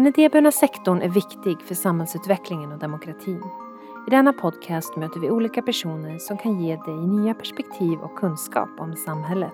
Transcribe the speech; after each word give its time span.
Den 0.00 0.06
idéburna 0.06 0.52
sektorn 0.52 1.02
är 1.02 1.08
viktig 1.08 1.62
för 1.62 1.74
samhällsutvecklingen 1.74 2.72
och 2.72 2.78
demokratin. 2.78 3.42
I 4.06 4.10
denna 4.10 4.32
podcast 4.32 4.96
möter 4.96 5.20
vi 5.20 5.30
olika 5.30 5.62
personer 5.62 6.18
som 6.18 6.38
kan 6.38 6.60
ge 6.60 6.76
dig 6.76 6.94
nya 6.94 7.34
perspektiv 7.34 7.98
och 7.98 8.18
kunskap 8.18 8.68
om 8.78 8.96
samhället. 8.96 9.52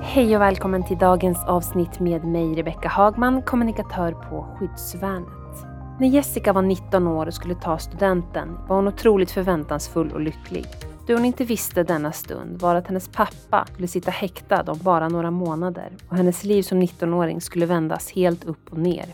Hej 0.00 0.36
och 0.36 0.42
välkommen 0.42 0.84
till 0.84 0.98
dagens 0.98 1.44
avsnitt 1.44 2.00
med 2.00 2.24
mig 2.24 2.54
Rebecka 2.54 2.88
Hagman, 2.88 3.42
kommunikatör 3.42 4.12
på 4.12 4.56
Skyddsvärnet. 4.58 5.66
När 6.00 6.08
Jessica 6.08 6.52
var 6.52 6.62
19 6.62 7.06
år 7.06 7.26
och 7.26 7.34
skulle 7.34 7.54
ta 7.54 7.78
studenten 7.78 8.58
var 8.68 8.76
hon 8.76 8.88
otroligt 8.88 9.30
förväntansfull 9.30 10.12
och 10.12 10.20
lycklig. 10.20 10.66
Det 11.12 11.16
hon 11.16 11.24
inte 11.24 11.44
visste 11.44 11.82
denna 11.82 12.12
stund 12.12 12.60
var 12.60 12.74
att 12.74 12.86
hennes 12.86 13.08
pappa 13.08 13.66
skulle 13.72 13.88
sitta 13.88 14.10
häktad 14.10 14.62
om 14.72 14.78
bara 14.82 15.08
några 15.08 15.30
månader 15.30 15.92
och 16.08 16.16
hennes 16.16 16.44
liv 16.44 16.62
som 16.62 16.82
19-åring 16.82 17.40
skulle 17.40 17.66
vändas 17.66 18.12
helt 18.12 18.44
upp 18.44 18.72
och 18.72 18.78
ner. 18.78 19.06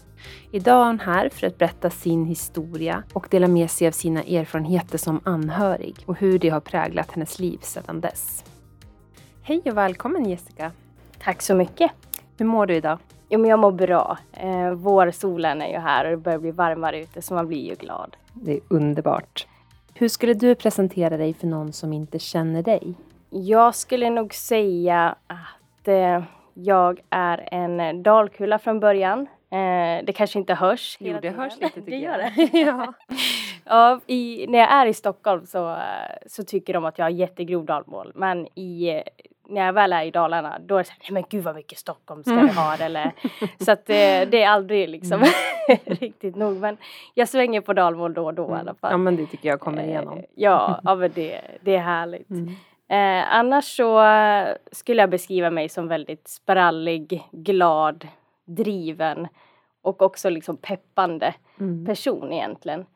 Idag 0.51 0.81
är 0.81 0.87
hon 0.87 1.01
här 1.01 1.29
för 1.29 1.47
att 1.47 1.59
berätta 1.59 1.91
sin 1.91 2.25
historia 2.25 3.03
och 3.13 3.27
dela 3.31 3.49
med 3.49 3.71
sig 3.71 3.89
av 3.89 3.93
sina 3.93 4.23
erfarenheter 4.23 4.99
som 4.99 5.21
anhörig 5.25 5.97
och 6.07 6.17
hur 6.17 6.39
det 6.39 6.49
har 6.49 6.61
präglat 6.61 7.11
hennes 7.11 7.39
liv 7.39 7.59
sedan 7.63 8.01
dess. 8.01 8.45
Hej 9.43 9.63
och 9.65 9.77
välkommen 9.77 10.25
Jessica! 10.25 10.73
Tack 11.23 11.43
så 11.43 11.55
mycket! 11.55 11.91
Hur 12.37 12.47
mår 12.47 12.67
du 12.67 12.75
idag? 12.75 12.99
Jo, 13.29 13.41
men 13.41 13.51
jag 13.51 13.59
mår 13.59 13.73
bra. 13.73 14.19
Eh, 14.33 14.71
vårsolen 14.71 15.63
är 15.63 15.73
ju 15.73 15.79
här 15.79 16.05
och 16.05 16.11
det 16.11 16.17
börjar 16.17 16.39
bli 16.39 16.51
varmare 16.51 17.03
ute 17.03 17.23
så 17.23 17.35
man 17.35 17.47
blir 17.47 17.69
ju 17.69 17.75
glad. 17.75 18.17
Det 18.33 18.53
är 18.53 18.61
underbart. 18.69 19.47
Hur 19.99 20.09
skulle 20.09 20.35
du 20.35 20.55
presentera 20.55 21.17
dig 21.17 21.35
för 21.35 21.47
någon 21.47 21.73
som 21.73 21.93
inte 21.93 22.19
känner 22.19 22.63
dig? 22.63 22.95
Jag 23.31 23.75
skulle 23.75 24.11
nog 24.11 24.35
säga 24.35 25.17
att 25.27 25.89
eh, 25.89 26.23
jag 26.55 27.01
är 27.11 27.49
en 27.55 28.03
dalkula 28.03 28.59
från 28.59 28.81
början. 28.81 29.21
Eh, 29.51 30.05
det 30.05 30.13
kanske 30.15 30.39
inte 30.39 30.55
hörs. 30.55 30.97
Jo, 31.01 31.19
det 31.23 31.31
hörs 31.31 31.61
lite 31.61 31.81
tycker 31.81 31.91
det 31.91 31.97
jag. 31.97 32.03
gör 32.03 32.19
det. 32.19 32.59
ja. 32.59 32.93
ja, 33.65 34.01
i, 34.07 34.47
när 34.49 34.59
jag 34.59 34.73
är 34.73 34.87
i 34.87 34.95
Stockholm 34.95 35.47
så, 35.47 35.71
eh, 35.71 35.79
så 36.27 36.45
tycker 36.45 36.73
de 36.73 36.85
att 36.85 36.99
jag 36.99 37.05
har 37.05 37.11
jättegrov 37.11 37.65
dalmål. 37.65 38.13
Men 38.15 38.59
i, 38.59 38.89
eh, 38.89 39.03
när 39.49 39.67
jag 39.67 39.73
väl 39.73 39.93
är 39.93 40.03
i 40.05 40.11
Dalarna 40.11 40.59
då 40.59 40.75
är 40.75 40.79
det 40.79 40.85
så 40.85 40.93
här, 40.93 40.99
nej 41.03 41.13
men 41.13 41.25
gud 41.31 41.45
vad 41.45 41.55
mycket 41.55 41.79
Stockholm 41.79 42.23
ska 42.25 42.35
vi 42.35 42.49
ha 42.53 42.77
eller 42.77 43.13
så 43.61 43.73
att 43.73 43.87
det, 43.87 44.25
det 44.31 44.43
är 44.43 44.49
aldrig 44.49 44.89
liksom 44.89 45.25
riktigt 45.85 46.37
nog 46.37 46.57
men 46.57 46.77
jag 47.15 47.29
svänger 47.29 47.61
på 47.61 47.73
dalmål 47.73 48.15
då 48.15 48.25
och 48.25 48.35
då 48.35 48.51
i 48.51 48.59
alla 48.61 48.75
fall. 48.75 48.91
Ja 48.91 48.97
men 48.97 49.17
det 49.17 49.27
tycker 49.27 49.49
jag 49.49 49.61
kommer 49.61 49.83
igenom. 49.83 50.19
Eh, 50.19 50.25
Ja, 50.35 50.81
ja 50.85 50.95
men 50.95 51.11
det, 51.15 51.41
det 51.61 51.75
är 51.75 51.81
härligt. 51.81 52.31
Eh, 52.91 53.35
annars 53.35 53.77
så 53.77 54.05
eh, 54.05 54.49
skulle 54.73 55.03
jag 55.03 55.11
beskriva 55.11 55.51
mig 55.51 55.69
som 55.69 55.89
väldigt 55.89 56.29
sprallig, 56.29 57.23
glad, 57.33 58.09
driven 58.47 59.29
och 59.83 60.03
också 60.03 60.31
liksom 60.31 60.57
peppande 60.57 61.35
Mm. 61.61 61.87
person 61.87 62.33
egentligen. 62.33 62.87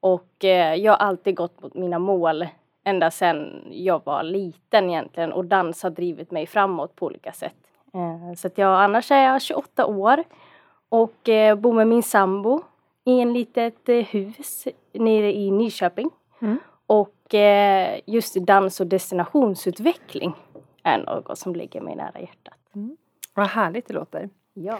Och 0.00 0.44
eh, 0.44 0.74
jag 0.74 0.92
har 0.92 0.96
alltid 1.06 1.36
gått 1.36 1.62
mot 1.62 1.74
mina 1.74 1.98
mål 1.98 2.46
ända 2.88 3.10
sedan 3.10 3.62
jag 3.70 4.04
var 4.04 4.22
liten 4.22 4.90
egentligen 4.90 5.32
och 5.32 5.44
dans 5.44 5.82
har 5.82 5.90
drivit 5.90 6.30
mig 6.30 6.46
framåt 6.46 6.96
på 6.96 7.06
olika 7.06 7.32
sätt. 7.32 7.54
Eh, 7.94 8.34
så 8.34 8.46
att 8.46 8.58
jag, 8.58 8.82
annars 8.82 9.10
är 9.10 9.24
jag 9.24 9.42
28 9.42 9.86
år 9.86 10.24
och 10.88 11.28
eh, 11.28 11.56
bor 11.56 11.72
med 11.72 11.86
min 11.86 12.02
sambo 12.02 12.62
i 13.04 13.20
en 13.20 13.32
litet 13.32 13.88
eh, 13.88 14.04
hus 14.04 14.68
nere 14.92 15.36
i 15.36 15.50
Nyköping. 15.50 16.10
Mm. 16.40 16.58
Och 16.86 17.14
just 18.06 18.34
dans 18.34 18.80
och 18.80 18.86
destinationsutveckling 18.86 20.34
är 20.82 20.98
något 20.98 21.38
som 21.38 21.54
ligger 21.54 21.80
mig 21.80 21.96
nära 21.96 22.20
hjärtat. 22.20 22.54
Vad 23.34 23.46
härligt 23.46 23.88
det 23.88 23.94
låter. 23.94 24.30
Ja. 24.54 24.78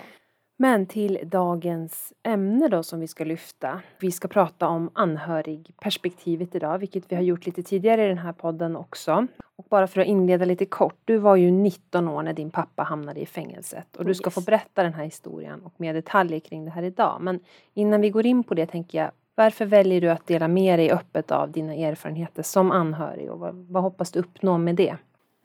Men 0.60 0.86
till 0.86 1.18
dagens 1.24 2.12
ämne 2.22 2.68
då 2.68 2.82
som 2.82 3.00
vi 3.00 3.08
ska 3.08 3.24
lyfta. 3.24 3.80
Vi 4.00 4.10
ska 4.12 4.28
prata 4.28 4.68
om 4.68 4.90
anhörigperspektivet 4.92 6.54
idag, 6.54 6.78
vilket 6.78 7.12
vi 7.12 7.16
har 7.16 7.22
gjort 7.22 7.46
lite 7.46 7.62
tidigare 7.62 8.04
i 8.04 8.08
den 8.08 8.18
här 8.18 8.32
podden 8.32 8.76
också. 8.76 9.26
Och 9.56 9.66
bara 9.70 9.86
för 9.86 10.00
att 10.00 10.06
inleda 10.06 10.44
lite 10.44 10.66
kort, 10.66 10.96
du 11.04 11.16
var 11.18 11.36
ju 11.36 11.50
19 11.50 12.08
år 12.08 12.22
när 12.22 12.32
din 12.32 12.50
pappa 12.50 12.82
hamnade 12.82 13.20
i 13.20 13.26
fängelset 13.26 13.96
och 13.96 14.04
du 14.04 14.14
ska 14.14 14.28
Yes. 14.28 14.34
få 14.34 14.40
berätta 14.40 14.82
den 14.82 14.94
här 14.94 15.04
historien 15.04 15.60
och 15.64 15.72
mer 15.76 15.94
detaljer 15.94 16.40
kring 16.40 16.64
det 16.64 16.70
här 16.70 16.82
idag. 16.82 17.18
Men 17.20 17.40
innan 17.74 18.00
vi 18.00 18.10
går 18.10 18.26
in 18.26 18.44
på 18.44 18.54
det 18.54 18.66
tänker 18.66 18.98
jag, 18.98 19.10
varför 19.34 19.66
väljer 19.66 20.00
du 20.00 20.10
att 20.10 20.26
dela 20.26 20.48
med 20.48 20.78
dig 20.78 20.90
öppet 20.90 21.30
av 21.30 21.50
dina 21.52 21.74
erfarenheter 21.74 22.42
som 22.42 22.70
anhörig 22.70 23.30
och 23.30 23.38
vad, 23.38 23.54
vad 23.54 23.82
hoppas 23.82 24.12
du 24.12 24.20
uppnå 24.20 24.58
med 24.58 24.74
det? 24.76 24.96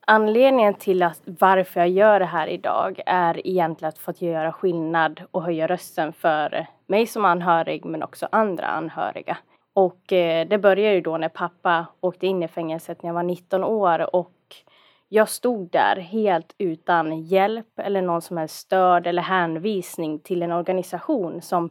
Anledningen 0.08 0.74
till 0.74 1.04
att 1.04 1.22
varför 1.26 1.80
jag 1.80 1.90
gör 1.90 2.20
det 2.20 2.26
här 2.26 2.48
idag 2.48 3.02
är 3.06 3.48
egentligen 3.48 3.90
att 3.90 3.98
få 3.98 4.14
göra 4.18 4.52
skillnad 4.52 5.22
och 5.32 5.44
höja 5.44 5.68
rösten 5.68 6.14
för 6.14 6.68
mig 6.88 7.08
som 7.08 7.26
anhörig 7.26 7.86
men 7.86 8.04
också 8.04 8.28
andra 8.32 8.68
anhöriga. 8.68 9.38
Och 9.74 10.14
eh, 10.14 10.48
det 10.48 10.58
började 10.58 10.96
ju 10.96 11.02
då 11.02 11.18
när 11.18 11.30
pappa 11.30 11.86
åkte 12.00 12.28
in 12.28 12.44
i 12.44 12.48
fängelset 12.48 13.04
när 13.04 13.10
jag 13.10 13.14
var 13.14 13.24
19 13.24 13.64
år 13.64 14.16
och 14.16 14.34
jag 15.10 15.30
stod 15.30 15.72
där 15.72 15.96
helt 15.96 16.56
utan 16.58 17.22
hjälp 17.22 17.80
eller 17.80 18.02
någon 18.02 18.22
som 18.22 18.38
helst 18.38 18.56
stöd 18.56 19.08
eller 19.08 19.22
hänvisning 19.22 20.20
till 20.20 20.44
en 20.44 20.52
organisation 20.52 21.42
som 21.42 21.70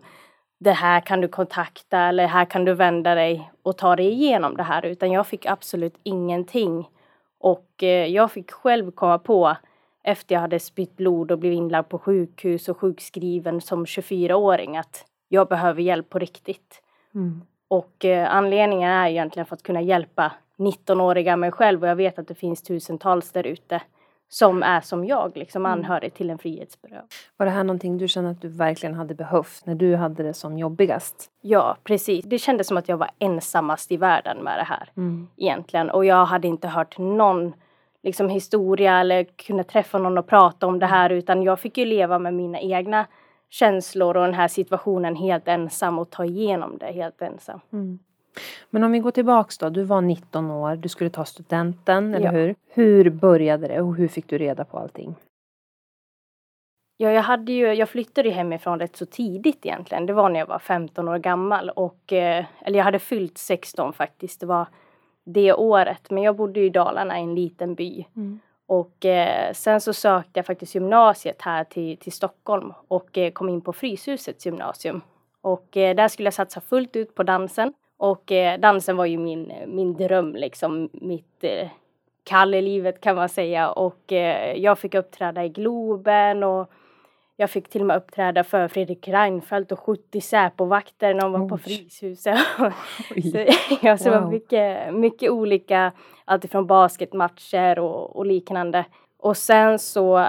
det 0.60 0.72
här 0.72 1.00
kan 1.00 1.20
du 1.20 1.28
kontakta 1.28 1.98
eller 1.98 2.26
här 2.26 2.44
kan 2.44 2.64
du 2.64 2.74
vända 2.74 3.14
dig 3.14 3.50
och 3.62 3.78
ta 3.78 3.96
dig 3.96 4.12
igenom 4.12 4.56
det 4.56 4.62
här 4.62 4.84
utan 4.84 5.12
jag 5.12 5.26
fick 5.26 5.46
absolut 5.46 5.94
ingenting 6.02 6.88
och 7.42 7.82
eh, 7.82 8.06
jag 8.06 8.32
fick 8.32 8.50
själv 8.50 8.90
komma 8.90 9.18
på 9.18 9.56
efter 10.02 10.34
jag 10.34 10.40
hade 10.40 10.60
spytt 10.60 10.96
blod 10.96 11.30
och 11.30 11.38
blivit 11.38 11.56
inlagd 11.56 11.88
på 11.88 11.98
sjukhus 11.98 12.68
och 12.68 12.78
sjukskriven 12.78 13.60
som 13.60 13.84
24-åring 13.84 14.76
att 14.76 15.04
jag 15.28 15.48
behöver 15.48 15.82
hjälp 15.82 16.10
på 16.10 16.18
riktigt. 16.18 16.82
Och 17.68 18.04
eh, 18.04 18.34
anledningen 18.34 18.90
är 18.90 19.08
egentligen 19.08 19.46
för 19.46 19.56
att 19.56 19.62
kunna 19.62 19.80
hjälpa 19.80 20.32
19-åriga 20.56 21.36
mig 21.36 21.52
själv 21.52 21.82
och 21.82 21.88
jag 21.88 21.96
vet 21.96 22.18
att 22.18 22.28
det 22.28 22.34
finns 22.34 22.62
tusentals 22.62 23.32
där 23.32 23.46
ute 23.46 23.82
som 24.34 24.62
är 24.62 24.80
som 24.80 25.04
jag, 25.04 25.36
liksom 25.36 25.66
anhörig 25.66 26.14
till 26.14 26.30
en 26.30 26.38
frihetsberövad. 26.38 27.04
Var 27.36 27.46
det 27.46 27.52
här 27.52 27.64
någonting 27.64 27.98
du 27.98 28.08
kände 28.08 28.30
att 28.30 28.40
du 28.40 28.48
verkligen 28.48 28.94
hade 28.94 29.14
behövt 29.14 29.66
när 29.66 29.74
du 29.74 29.96
hade 29.96 30.22
det 30.22 30.34
som 30.34 30.58
jobbigast? 30.58 31.30
Ja, 31.40 31.76
precis. 31.84 32.24
Det 32.24 32.38
kändes 32.38 32.66
som 32.66 32.76
att 32.76 32.88
jag 32.88 32.96
var 32.96 33.10
ensammast 33.18 33.92
i 33.92 33.96
världen 33.96 34.38
med 34.38 34.58
det 34.58 34.64
här 34.64 34.90
egentligen. 35.36 35.90
Och 35.90 36.04
jag 36.04 36.24
hade 36.24 36.48
inte 36.48 36.68
hört 36.68 36.98
någon 36.98 37.52
liksom, 38.02 38.28
historia 38.28 39.00
eller 39.00 39.24
kunnat 39.24 39.68
träffa 39.68 39.98
någon 39.98 40.18
och 40.18 40.26
prata 40.26 40.66
om 40.66 40.78
det 40.78 40.86
här 40.86 41.10
utan 41.10 41.42
jag 41.42 41.60
fick 41.60 41.78
ju 41.78 41.84
leva 41.84 42.18
med 42.18 42.34
mina 42.34 42.60
egna 42.60 43.06
känslor 43.50 44.16
och 44.16 44.24
den 44.24 44.34
här 44.34 44.48
situationen 44.48 45.16
helt 45.16 45.48
ensam 45.48 45.98
och 45.98 46.10
ta 46.10 46.24
igenom 46.24 46.78
det 46.78 46.92
helt 46.92 47.22
ensam. 47.22 47.60
Men 48.70 48.84
om 48.84 48.92
vi 48.92 48.98
går 48.98 49.10
tillbaks 49.10 49.58
då, 49.58 49.68
du 49.68 49.82
var 49.82 50.00
19 50.00 50.50
år, 50.50 50.76
du 50.76 50.88
skulle 50.88 51.10
ta 51.10 51.24
studenten, 51.24 52.14
eller 52.14 52.26
Ja. 52.26 52.30
hur? 52.32 52.54
Hur 52.68 53.10
började 53.10 53.68
det 53.68 53.80
och 53.80 53.96
hur 53.96 54.08
fick 54.08 54.28
du 54.28 54.38
reda 54.38 54.64
på 54.64 54.78
allting? 54.78 55.14
Ja, 56.96 57.10
jag, 57.10 57.22
hade 57.22 57.52
ju, 57.52 57.72
jag 57.72 57.88
flyttade 57.88 58.28
ju 58.28 58.34
hemifrån 58.34 58.78
rätt 58.78 58.96
så 58.96 59.06
tidigt 59.06 59.66
egentligen. 59.66 60.06
Det 60.06 60.12
var 60.12 60.28
när 60.28 60.40
jag 60.40 60.46
var 60.46 60.58
15 60.58 61.08
år 61.08 61.18
gammal 61.18 61.70
och, 61.70 62.12
eh, 62.12 62.44
eller 62.60 62.78
jag 62.78 62.84
hade 62.84 62.98
fyllt 62.98 63.38
16 63.38 63.92
faktiskt. 63.92 64.40
Det 64.40 64.46
var 64.46 64.66
det 65.24 65.52
året. 65.52 66.10
Men 66.10 66.22
jag 66.22 66.36
bodde 66.36 66.60
i 66.60 66.68
Dalarna 66.70 67.18
i 67.18 67.22
en 67.22 67.34
liten 67.34 67.74
by. 67.74 68.04
Och 68.66 69.04
eh, 69.04 69.52
sen 69.52 69.80
så 69.80 69.92
sökte 69.92 70.30
jag 70.38 70.46
faktiskt 70.46 70.74
gymnasiet 70.74 71.42
här 71.42 71.64
till, 71.64 71.96
till 71.96 72.12
Stockholm 72.12 72.72
och 72.88 73.18
eh, 73.18 73.32
kom 73.32 73.48
in 73.48 73.60
på 73.60 73.72
Fryshusets 73.72 74.46
gymnasium. 74.46 75.00
Och 75.40 75.76
eh, 75.76 75.96
där 75.96 76.08
skulle 76.08 76.26
jag 76.26 76.34
satsa 76.34 76.60
fullt 76.60 76.96
ut 76.96 77.14
på 77.14 77.22
dansen. 77.22 77.72
Och 78.02 78.32
eh, 78.32 78.60
dansen 78.60 78.96
var 78.96 79.06
ju 79.06 79.18
min, 79.18 79.52
min 79.66 79.94
dröm 79.94 80.34
liksom, 80.34 80.88
mitt 80.92 81.44
eh, 81.44 81.68
kall 82.24 82.54
i 82.54 82.62
livet 82.62 83.00
kan 83.00 83.16
man 83.16 83.28
säga. 83.28 83.70
Och 83.70 84.12
eh, 84.12 84.56
jag 84.56 84.78
fick 84.78 84.94
uppträda 84.94 85.44
i 85.44 85.48
Globen 85.48 86.42
och 86.42 86.70
jag 87.36 87.50
fick 87.50 87.68
till 87.68 87.80
och 87.80 87.86
med 87.86 87.96
uppträda 87.96 88.44
för 88.44 88.68
Fredrik 88.68 89.08
Reinfeldt 89.08 89.72
och 89.72 89.78
70 89.80 90.20
Säpo-vakter 90.20 91.14
när 91.14 91.20
de 91.22 91.32
var 91.32 91.48
på 91.48 91.54
Oj. 91.54 91.60
Fryshuset. 91.60 92.38
Oj. 93.16 93.22
så, 93.22 93.38
ja, 93.82 93.98
så 93.98 94.04
det 94.04 94.10
var 94.10 94.20
Wow. 94.20 94.30
mycket, 94.30 94.94
mycket 94.94 95.30
olika, 95.30 95.92
alltifrån 96.24 96.66
basketmatcher 96.66 97.78
och, 97.78 98.16
och 98.16 98.26
liknande. 98.26 98.84
Och 99.18 99.36
sen 99.36 99.78
så 99.78 100.18
eh, 100.18 100.26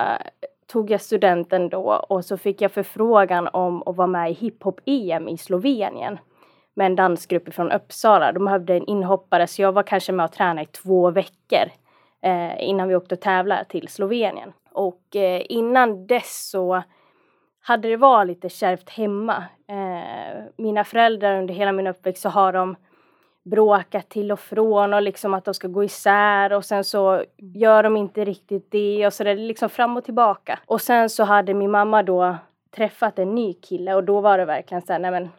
tog 0.68 0.92
jag 0.92 1.02
studenten 1.02 1.70
då 1.70 2.06
och 2.10 2.26
så 2.26 2.38
fick 2.38 2.62
jag 2.62 2.72
förfrågan 2.72 3.48
om 3.54 3.84
att 3.86 3.96
vara 3.96 4.08
med 4.08 4.32
i 4.32 4.34
hiphop-EM 4.34 5.28
i 5.30 5.38
Slovenien 5.38 6.18
med 6.74 6.86
en 6.86 6.96
dansgrupp 6.96 7.54
från 7.54 7.72
Uppsala. 7.72 8.32
De 8.32 8.46
behövde 8.46 8.76
en 8.76 8.86
inhoppare 8.86 9.48
så 9.48 9.62
jag 9.62 9.72
var 9.72 9.84
kanske 9.84 10.12
med 10.12 10.24
och 10.24 10.32
tränade 10.32 10.62
i 10.62 10.66
två 10.66 11.12
veckor 11.12 11.72
eh, 12.22 12.70
innan 12.70 12.88
vi 12.88 12.96
åkte 12.96 13.16
och 13.16 13.22
tävlade 13.22 13.66
till 13.66 13.88
Slovenien. 13.88 14.54
Och 14.72 15.16
eh, 15.16 15.42
innan 15.50 16.08
dess 16.08 16.50
så 16.50 16.84
hade 17.62 17.90
det 17.90 17.98
varit 17.98 18.28
lite 18.28 18.50
kärvt 18.50 18.90
hemma. 18.90 19.44
Eh, 19.68 20.44
mina 20.58 20.84
föräldrar 20.84 21.40
under 21.40 21.54
hela 21.54 21.72
min 21.72 21.88
uppväxt 21.88 22.22
så 22.22 22.30
har 22.30 22.54
de 22.54 22.76
bråkat 23.44 24.10
till 24.10 24.32
och 24.32 24.40
från 24.40 24.94
och 24.94 25.02
liksom 25.02 25.34
att 25.34 25.46
de 25.46 25.54
ska 25.54 25.68
gå 25.68 25.84
isär 25.84 26.54
och 26.54 26.66
sen 26.66 26.84
så 26.84 27.24
gör 27.38 27.84
de 27.84 27.98
inte 27.98 28.26
riktigt 28.26 28.72
det 28.72 29.08
och 29.08 29.14
så 29.14 29.24
det 29.24 29.32
är 29.32 29.36
liksom 29.36 29.70
fram 29.70 29.98
och 29.98 30.04
tillbaka. 30.04 30.60
Och 30.66 30.82
sen 30.82 31.10
så 31.10 31.24
hade 31.24 31.54
min 31.54 31.72
mamma 31.72 32.04
då 32.04 32.36
träffat 32.76 33.20
en 33.20 33.36
ny 33.36 33.54
kille 33.54 33.96
och 33.96 34.04
då 34.04 34.22
var 34.22 34.38
det 34.38 34.46
verkligen 34.46 34.82
så 34.82 34.94
här, 34.94 35.00
nej 35.00 35.12
men 35.12 35.30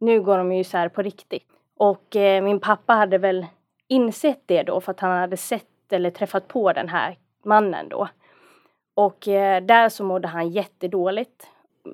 nu 0.00 0.22
går 0.22 0.38
de 0.38 0.52
ju 0.52 0.60
isär 0.60 0.88
på 0.88 1.02
riktigt. 1.02 1.46
Och 1.76 2.16
eh, 2.16 2.42
min 2.42 2.60
pappa 2.60 2.92
hade 2.92 3.18
väl 3.18 3.46
insett 3.88 4.42
det 4.46 4.62
då 4.62 4.80
för 4.80 4.90
att 4.90 5.00
han 5.00 5.18
hade 5.18 5.36
sett 5.36 5.92
eller 5.92 6.10
träffat 6.10 6.48
på 6.48 6.72
den 6.72 6.88
här 6.88 7.16
mannen 7.44 7.88
då. 7.88 8.08
Och 8.94 9.28
eh, 9.28 9.62
där 9.62 9.88
så 9.88 10.04
mådde 10.04 10.28
han 10.28 10.48
jättedåligt. 10.48 11.46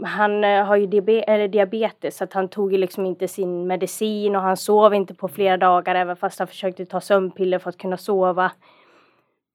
Han 0.04 0.44
eh, 0.44 0.64
har 0.64 0.76
ju 0.76 0.86
diabe 0.86 1.48
diabetes 1.48 2.16
så 2.16 2.24
att 2.24 2.32
han 2.32 2.48
tog 2.48 2.72
ju 2.72 2.78
liksom 2.78 3.06
inte 3.06 3.28
sin 3.28 3.66
medicin 3.66 4.36
och 4.36 4.42
han 4.42 4.56
sov 4.56 4.94
inte 4.94 5.14
på 5.14 5.28
flera 5.28 5.56
dagar 5.56 5.94
även 5.94 6.16
fast 6.16 6.38
han 6.38 6.48
försökte 6.48 6.86
ta 6.86 7.00
sömnpiller 7.00 7.58
för 7.58 7.70
att 7.70 7.78
kunna 7.78 7.96
sova. 7.96 8.52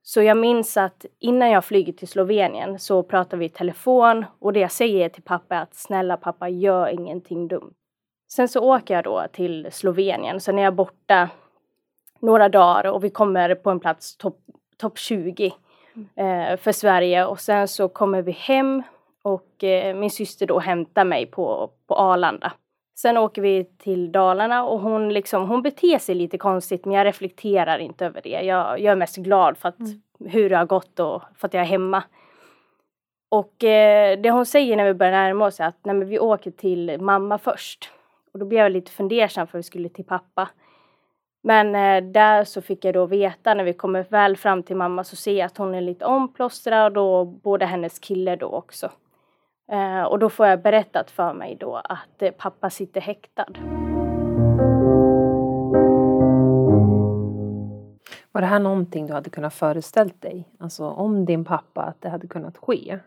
Så 0.03 0.21
jag 0.21 0.38
minns 0.38 0.77
att 0.77 1.06
innan 1.19 1.50
jag 1.50 1.65
flyger 1.65 1.94
till 1.94 2.07
Slovenien 2.07 2.80
så 2.80 3.03
pratar 3.03 3.38
vi 3.38 3.45
i 3.45 3.50
telefon 3.50 4.25
och 4.39 4.53
det 4.53 4.59
jag 4.59 4.71
säger 4.71 5.09
till 5.09 5.24
pappa 5.24 5.56
är 5.56 5.62
att 5.62 5.75
snälla 5.75 6.18
pappa 6.18 6.50
gör 6.50 6.88
ingenting 6.88 7.48
dumt. 7.48 7.74
Sen 8.35 8.47
så 8.47 8.59
åker 8.59 8.93
jag 8.93 9.03
då 9.03 9.25
till 9.31 9.67
Slovenien, 9.71 10.39
sen 10.39 10.59
är 10.59 10.63
jag 10.63 10.75
borta 10.75 11.29
några 12.19 12.49
dagar 12.49 12.91
och 12.91 13.03
vi 13.03 13.09
kommer 13.09 13.55
på 13.55 13.69
en 13.69 13.79
plats 13.79 14.17
topp 14.17 14.39
top 14.77 14.97
20 14.97 15.53
eh, 16.15 16.57
för 16.57 16.71
Sverige 16.71 17.25
och 17.25 17.39
sen 17.39 17.67
så 17.67 17.89
kommer 17.89 18.21
vi 18.21 18.31
hem 18.31 18.83
och 19.21 19.63
eh, 19.63 19.95
min 19.95 20.11
syster 20.11 20.47
då 20.47 20.59
hämtar 20.59 21.05
mig 21.05 21.25
på, 21.25 21.71
på 21.87 21.95
Arlanda. 21.95 22.53
Sen 22.95 23.17
åker 23.17 23.41
vi 23.41 23.65
till 23.65 24.11
Dalarna 24.11 24.65
och 24.65 24.79
hon, 24.79 25.13
liksom, 25.13 25.49
hon 25.49 25.61
beter 25.61 25.99
sig 25.99 26.15
lite 26.15 26.37
konstigt 26.37 26.85
men 26.85 26.93
jag 26.93 27.05
reflekterar 27.05 27.79
inte 27.79 28.05
över 28.05 28.21
det. 28.21 28.29
Jag, 28.41 28.79
jag 28.79 28.91
är 28.91 28.95
mest 28.95 29.17
glad 29.17 29.57
för 29.57 29.69
att, 29.69 29.79
mm. 29.79 30.01
hur 30.19 30.49
det 30.49 30.57
har 30.57 30.65
gått 30.65 30.99
och 30.99 31.21
för 31.37 31.47
att 31.47 31.53
jag 31.53 31.61
är 31.61 31.67
hemma. 31.67 32.03
Och 33.29 33.63
eh, 33.63 34.19
det 34.19 34.31
hon 34.31 34.45
säger 34.45 34.77
när 34.77 34.85
vi 34.85 34.93
börjar 34.93 35.11
närma 35.11 35.45
oss 35.45 35.59
är 35.59 35.65
att 35.65 35.85
nej, 35.85 36.05
vi 36.05 36.19
åker 36.19 36.51
till 36.51 37.01
mamma 37.01 37.37
först. 37.37 37.91
Och 38.33 38.39
då 38.39 38.45
blev 38.45 38.59
jag 38.59 38.71
lite 38.71 38.91
fundersam 38.91 39.47
för 39.47 39.57
vi 39.57 39.63
skulle 39.63 39.89
till 39.89 40.05
pappa. 40.05 40.49
Men 41.43 41.75
eh, 41.75 42.11
där 42.11 42.43
så 42.43 42.61
fick 42.61 42.85
jag 42.85 42.93
då 42.93 43.05
veta 43.05 43.53
när 43.53 43.63
vi 43.63 43.73
kommer 43.73 44.05
väl 44.09 44.37
fram 44.37 44.63
till 44.63 44.75
mamma 44.75 45.03
så 45.03 45.15
ser 45.15 45.37
jag 45.37 45.45
att 45.45 45.57
hon 45.57 45.75
är 45.75 45.81
lite 45.81 46.05
omplåstrad 46.05 46.97
och 46.97 47.27
både 47.27 47.65
hennes 47.65 47.99
kille 47.99 48.35
då 48.35 48.47
också. 48.47 48.91
Eh, 49.71 50.03
och 50.03 50.19
då 50.19 50.29
får 50.29 50.47
jag 50.47 50.61
berättat 50.61 51.11
för 51.11 51.33
mig 51.33 51.57
då 51.59 51.75
att 51.75 52.21
eh, 52.21 52.31
pappa 52.31 52.69
sitter 52.69 53.01
häktad. 53.01 53.45
Var 58.31 58.41
det 58.41 58.47
här 58.47 58.59
någonting 58.59 59.07
du 59.07 59.13
hade 59.13 59.29
kunnat 59.29 59.53
föreställt 59.53 60.21
dig? 60.21 60.47
Alltså 60.59 60.85
om 60.85 61.25
din 61.25 61.45
pappa, 61.45 61.81
att 61.81 62.01
det 62.01 62.09
hade 62.09 62.27
kunnat 62.27 62.57
ske? 62.57 62.99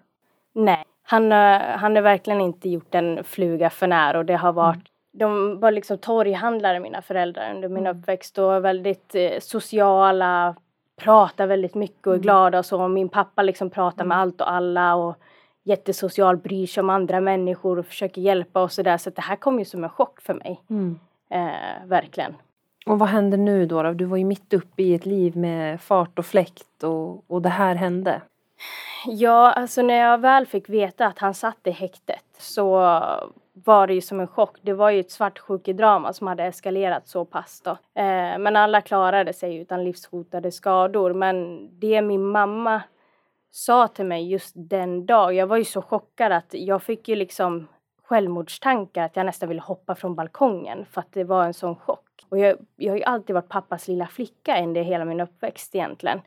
Nej, 0.53 0.85
han, 1.03 1.33
eh, 1.33 1.61
han 1.61 1.97
har 1.97 2.03
verkligen 2.03 2.41
inte 2.41 2.69
gjort 2.69 2.95
en 2.95 3.25
fluga 3.25 3.71
för 3.71 3.87
när 3.87 4.17
och 4.17 4.25
det 4.25 4.37
har 4.37 4.53
varit 4.53 4.94
de 5.17 5.61
var 5.61 5.71
liksom 5.71 5.99
torghandlare 5.99 6.81
mina 6.81 7.03
föräldrar 7.03 7.55
under 7.55 7.69
min 7.69 7.87
mm. 7.87 7.99
uppväxt 7.99 8.39
och 8.39 8.65
väldigt 8.65 9.15
eh, 9.15 9.41
sociala, 9.41 10.55
pratar 10.97 11.47
väldigt 11.47 11.75
mycket 11.75 12.07
och 12.07 12.13
är 12.13 12.17
mm. 12.17 12.23
glada 12.23 12.59
och 12.59 12.67
så. 12.67 12.89
Min 12.89 13.09
pappa 13.09 13.43
liksom 13.43 13.71
pratar 13.71 14.05
med 14.05 14.15
mm. 14.15 14.23
allt 14.23 14.41
och 14.41 14.53
alla 14.53 14.95
och 14.95 15.17
jättesocial, 15.63 16.37
bryr 16.37 16.67
sig 16.67 16.81
om 16.81 16.91
andra 16.91 17.21
människor 17.21 17.79
och 17.79 17.87
försöker 17.87 18.21
hjälpa 18.23 18.63
och 18.63 18.73
sådär. 18.73 18.97
Så 18.97 19.11
det 19.11 19.23
här 19.23 19.37
kom 19.37 19.59
ju 19.59 19.65
som 19.65 19.85
en 19.85 19.91
chock 19.91 20.21
för 20.21 20.35
mig. 20.35 20.61
Mm. 20.71 20.99
Eh, 21.31 21.87
verkligen. 21.87 22.35
Och 22.87 22.99
vad 22.99 23.09
händer 23.09 23.39
nu 23.39 23.67
då, 23.67 23.83
då? 23.83 23.93
Du 23.93 24.05
var 24.05 24.17
ju 24.17 24.25
mitt 24.25 24.53
uppe 24.53 24.83
i 24.83 24.95
ett 24.95 25.07
liv 25.07 25.37
med 25.37 25.81
fart 25.81 26.19
och 26.19 26.27
fläkt 26.27 26.83
och, 26.83 27.31
och 27.31 27.43
det 27.43 27.49
här 27.49 27.75
hände. 27.75 28.21
Ja, 29.07 29.53
alltså 29.53 29.83
när 29.83 29.95
jag 29.95 30.19
väl 30.19 30.47
fick 30.47 30.69
veta 30.69 31.07
att 31.07 31.19
han 31.19 31.35
satt 31.35 31.67
i 31.67 31.71
häktet 31.71 32.25
så 32.39 33.01
var 33.55 33.87
det 33.87 33.95
ju 33.95 34.01
som 34.01 34.21
en 34.21 34.29
chock. 34.29 34.59
Det 34.63 34.73
var 34.73 34.91
ju 34.91 35.01
ett 35.01 35.11
svartsjukedrama 35.11 36.13
som 36.13 36.27
hade 36.27 36.45
eskalerat 36.45 37.09
så 37.09 37.25
pass 37.25 37.61
då. 37.61 37.71
Eh, 37.71 38.39
men 38.39 38.57
alla 38.57 38.81
klarade 38.81 39.33
sig 39.33 39.57
utan 39.57 39.85
livshotade 39.85 40.53
skador. 40.53 41.15
Men 41.15 41.69
det 41.79 42.03
min 42.03 42.27
mamma 42.27 42.83
sa 43.51 43.89
till 43.89 44.05
mig 44.05 44.31
just 44.31 44.53
den 44.57 45.07
dagen... 45.07 45.37
jag 45.37 45.47
var 45.47 45.57
ju 45.57 45.65
så 45.65 45.83
chockad 45.83 46.33
att 46.33 46.49
jag 46.51 46.83
fick 46.83 47.09
ju 47.09 47.17
liksom 47.17 47.67
självmordstankar 48.03 49.05
att 49.05 49.17
jag 49.17 49.27
nästan 49.27 49.49
ville 49.49 49.63
hoppa 49.63 49.95
från 49.95 50.15
balkongen 50.15 50.87
för 50.91 51.01
att 51.01 51.13
det 51.13 51.25
var 51.25 51.45
en 51.45 51.55
sån 51.55 51.77
chock. 51.77 52.27
Och 52.29 52.39
jag, 52.39 52.57
jag 52.77 52.93
har 52.93 52.97
ju 52.97 53.05
alltid 53.05 53.35
varit 53.35 53.49
pappas 53.49 53.89
lilla 53.89 54.07
flicka 54.07 54.63
under 54.63 54.83
hela 54.83 55.05
min 55.05 55.21
uppväxt 55.21 55.75
egentligen. 55.75 56.21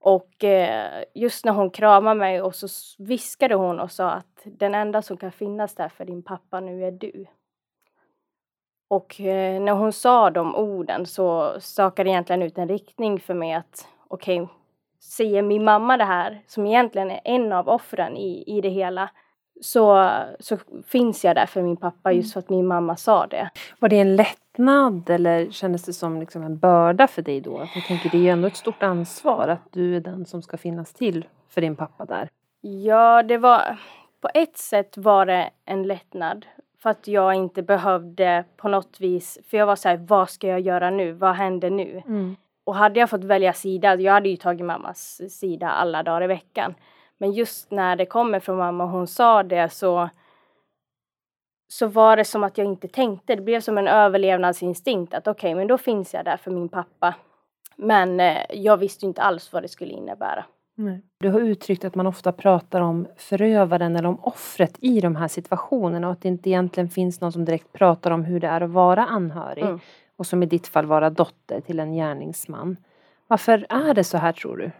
Och 0.00 0.44
eh, 0.44 1.04
just 1.14 1.44
när 1.44 1.52
hon 1.52 1.70
kramade 1.70 2.20
mig 2.20 2.42
och 2.42 2.54
så 2.54 2.68
viskade 2.98 3.54
hon 3.54 3.80
och 3.80 3.92
sa 3.92 4.10
att 4.10 4.42
den 4.44 4.74
enda 4.74 5.02
som 5.02 5.16
kan 5.16 5.32
finnas 5.32 5.74
där 5.74 5.88
för 5.88 6.04
din 6.04 6.22
pappa 6.22 6.60
nu 6.60 6.84
är 6.84 6.90
du. 6.90 7.26
Och 8.88 9.20
eh, 9.20 9.60
när 9.60 9.72
hon 9.72 9.92
sa 9.92 10.30
de 10.30 10.54
orden 10.54 11.06
så 11.06 11.56
stakade 11.60 12.10
egentligen 12.10 12.42
ut 12.42 12.58
en 12.58 12.68
riktning 12.68 13.20
för 13.20 13.34
mig 13.34 13.52
att 13.52 13.88
okej, 14.08 14.42
okay, 14.42 14.54
säger 15.00 15.42
min 15.42 15.64
mamma 15.64 15.96
det 15.96 16.04
här, 16.04 16.42
som 16.46 16.66
egentligen 16.66 17.10
är 17.10 17.20
en 17.24 17.52
av 17.52 17.68
offren 17.68 18.16
i, 18.16 18.44
i 18.46 18.60
det 18.60 18.68
hela, 18.68 19.10
så, 19.60 20.10
så 20.40 20.58
finns 20.86 21.24
jag 21.24 21.36
där 21.36 21.46
för 21.46 21.62
min 21.62 21.76
pappa 21.76 22.12
just 22.12 22.26
mm. 22.26 22.32
för 22.32 22.38
att 22.40 22.50
min 22.50 22.66
mamma 22.66 22.96
sa 22.96 23.26
det. 23.26 23.50
Var 23.78 23.88
det 23.88 23.98
en 23.98 24.16
lättnad 24.16 25.10
eller 25.10 25.50
kändes 25.50 25.84
det 25.84 25.92
som 25.92 26.20
liksom 26.20 26.42
en 26.42 26.58
börda 26.58 27.06
för 27.06 27.22
dig 27.22 27.40
då? 27.40 27.68
Jag 27.74 27.84
tänker 27.84 28.10
det 28.10 28.16
är 28.16 28.22
ju 28.22 28.28
ändå 28.28 28.48
ett 28.48 28.56
stort 28.56 28.82
ansvar 28.82 29.48
att 29.48 29.72
du 29.72 29.96
är 29.96 30.00
den 30.00 30.26
som 30.26 30.42
ska 30.42 30.56
finnas 30.56 30.92
till 30.92 31.26
för 31.48 31.60
din 31.60 31.76
pappa 31.76 32.04
där. 32.04 32.28
Ja, 32.60 33.22
det 33.22 33.38
var 33.38 33.78
på 34.20 34.28
ett 34.34 34.56
sätt 34.56 34.96
var 34.96 35.26
det 35.26 35.50
en 35.64 35.82
lättnad 35.82 36.46
för 36.82 36.90
att 36.90 37.08
jag 37.08 37.34
inte 37.34 37.62
behövde 37.62 38.44
på 38.56 38.68
något 38.68 39.00
vis, 39.00 39.38
för 39.50 39.56
jag 39.56 39.66
var 39.66 39.76
så 39.76 39.88
här, 39.88 39.96
vad 39.96 40.30
ska 40.30 40.46
jag 40.46 40.60
göra 40.60 40.90
nu? 40.90 41.12
Vad 41.12 41.34
händer 41.34 41.70
nu? 41.70 42.02
Mm. 42.06 42.36
Och 42.64 42.74
hade 42.74 43.00
jag 43.00 43.10
fått 43.10 43.24
välja 43.24 43.52
sida, 43.52 43.94
jag 43.94 44.12
hade 44.12 44.28
ju 44.28 44.36
tagit 44.36 44.66
mammas 44.66 45.20
sida 45.30 45.70
alla 45.70 46.02
dagar 46.02 46.22
i 46.22 46.26
veckan. 46.26 46.74
Men 47.18 47.32
just 47.32 47.70
när 47.70 47.96
det 47.96 48.06
kommer 48.06 48.40
från 48.40 48.56
mamma 48.56 48.84
och 48.84 48.90
hon 48.90 49.06
sa 49.06 49.42
det 49.42 49.72
så 49.72 50.08
så 51.68 51.86
var 51.86 52.16
det 52.16 52.24
som 52.24 52.44
att 52.44 52.58
jag 52.58 52.66
inte 52.66 52.88
tänkte. 52.88 53.36
Det 53.36 53.42
blev 53.42 53.60
som 53.60 53.78
en 53.78 53.88
överlevnadsinstinkt 53.88 55.14
att 55.14 55.26
okej, 55.26 55.48
okay, 55.48 55.54
men 55.54 55.66
då 55.66 55.78
finns 55.78 56.14
jag 56.14 56.24
där 56.24 56.36
för 56.36 56.50
min 56.50 56.68
pappa. 56.68 57.14
Men 57.76 58.20
eh, 58.20 58.38
jag 58.50 58.76
visste 58.76 59.06
inte 59.06 59.22
alls 59.22 59.52
vad 59.52 59.62
det 59.62 59.68
skulle 59.68 59.92
innebära. 59.92 60.44
Nej. 60.74 61.02
Du 61.18 61.28
har 61.28 61.40
uttryckt 61.40 61.84
att 61.84 61.94
man 61.94 62.06
ofta 62.06 62.32
pratar 62.32 62.80
om 62.80 63.06
förövaren 63.16 63.96
eller 63.96 64.08
om 64.08 64.20
offret 64.22 64.78
i 64.80 65.00
de 65.00 65.16
här 65.16 65.28
situationerna 65.28 66.06
och 66.06 66.12
att 66.12 66.22
det 66.22 66.28
inte 66.28 66.50
egentligen 66.50 66.88
finns 66.88 67.20
någon 67.20 67.32
som 67.32 67.44
direkt 67.44 67.72
pratar 67.72 68.10
om 68.10 68.24
hur 68.24 68.40
det 68.40 68.46
är 68.46 68.60
att 68.60 68.70
vara 68.70 69.06
anhörig 69.06 69.64
mm. 69.64 69.80
och 70.16 70.26
som 70.26 70.42
i 70.42 70.46
ditt 70.46 70.66
fall 70.66 70.86
vara 70.86 71.10
dotter 71.10 71.60
till 71.60 71.80
en 71.80 71.92
gärningsman. 71.92 72.76
Varför 73.26 73.66
är 73.68 73.94
det 73.94 74.04
så 74.04 74.18
här 74.18 74.32
tror 74.32 74.56
du? 74.56 74.70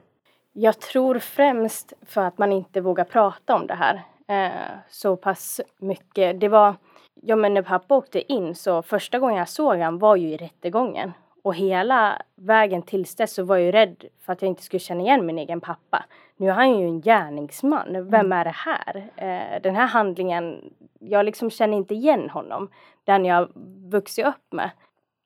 Jag 0.60 0.80
tror 0.80 1.18
främst 1.18 1.92
för 2.06 2.20
att 2.20 2.38
man 2.38 2.52
inte 2.52 2.80
vågar 2.80 3.04
prata 3.04 3.54
om 3.54 3.66
det 3.66 3.74
här 3.74 4.02
eh, 4.28 4.78
så 4.88 5.16
pass 5.16 5.60
mycket. 5.78 6.40
Det 6.40 6.48
var, 6.48 6.74
ja 7.22 7.36
men 7.36 7.54
när 7.54 7.62
pappa 7.62 7.96
åkte 7.96 8.32
in 8.32 8.54
så 8.54 8.82
första 8.82 9.18
gången 9.18 9.36
jag 9.36 9.48
såg 9.48 9.76
honom 9.76 9.98
var 9.98 10.16
ju 10.16 10.28
i 10.28 10.36
rättegången. 10.36 11.12
Och 11.42 11.54
hela 11.54 12.22
vägen 12.34 12.82
tills 12.82 13.14
dess 13.14 13.34
så 13.34 13.42
var 13.42 13.56
jag 13.56 13.64
ju 13.64 13.72
rädd 13.72 14.04
för 14.20 14.32
att 14.32 14.42
jag 14.42 14.48
inte 14.48 14.62
skulle 14.62 14.80
känna 14.80 15.00
igen 15.00 15.26
min 15.26 15.38
egen 15.38 15.60
pappa. 15.60 16.04
Nu 16.36 16.48
är 16.48 16.52
han 16.52 16.78
ju 16.78 16.86
en 16.86 17.00
gärningsman. 17.00 17.92
Vem 17.92 18.14
mm. 18.14 18.32
är 18.32 18.44
det 18.44 18.54
här? 18.56 19.10
Eh, 19.16 19.62
den 19.62 19.76
här 19.76 19.86
handlingen, 19.86 20.72
jag 20.98 21.24
liksom 21.24 21.50
känner 21.50 21.76
inte 21.76 21.94
igen 21.94 22.30
honom. 22.30 22.70
Den 23.04 23.24
jag 23.24 23.48
vuxit 23.90 24.26
upp 24.26 24.52
med. 24.52 24.70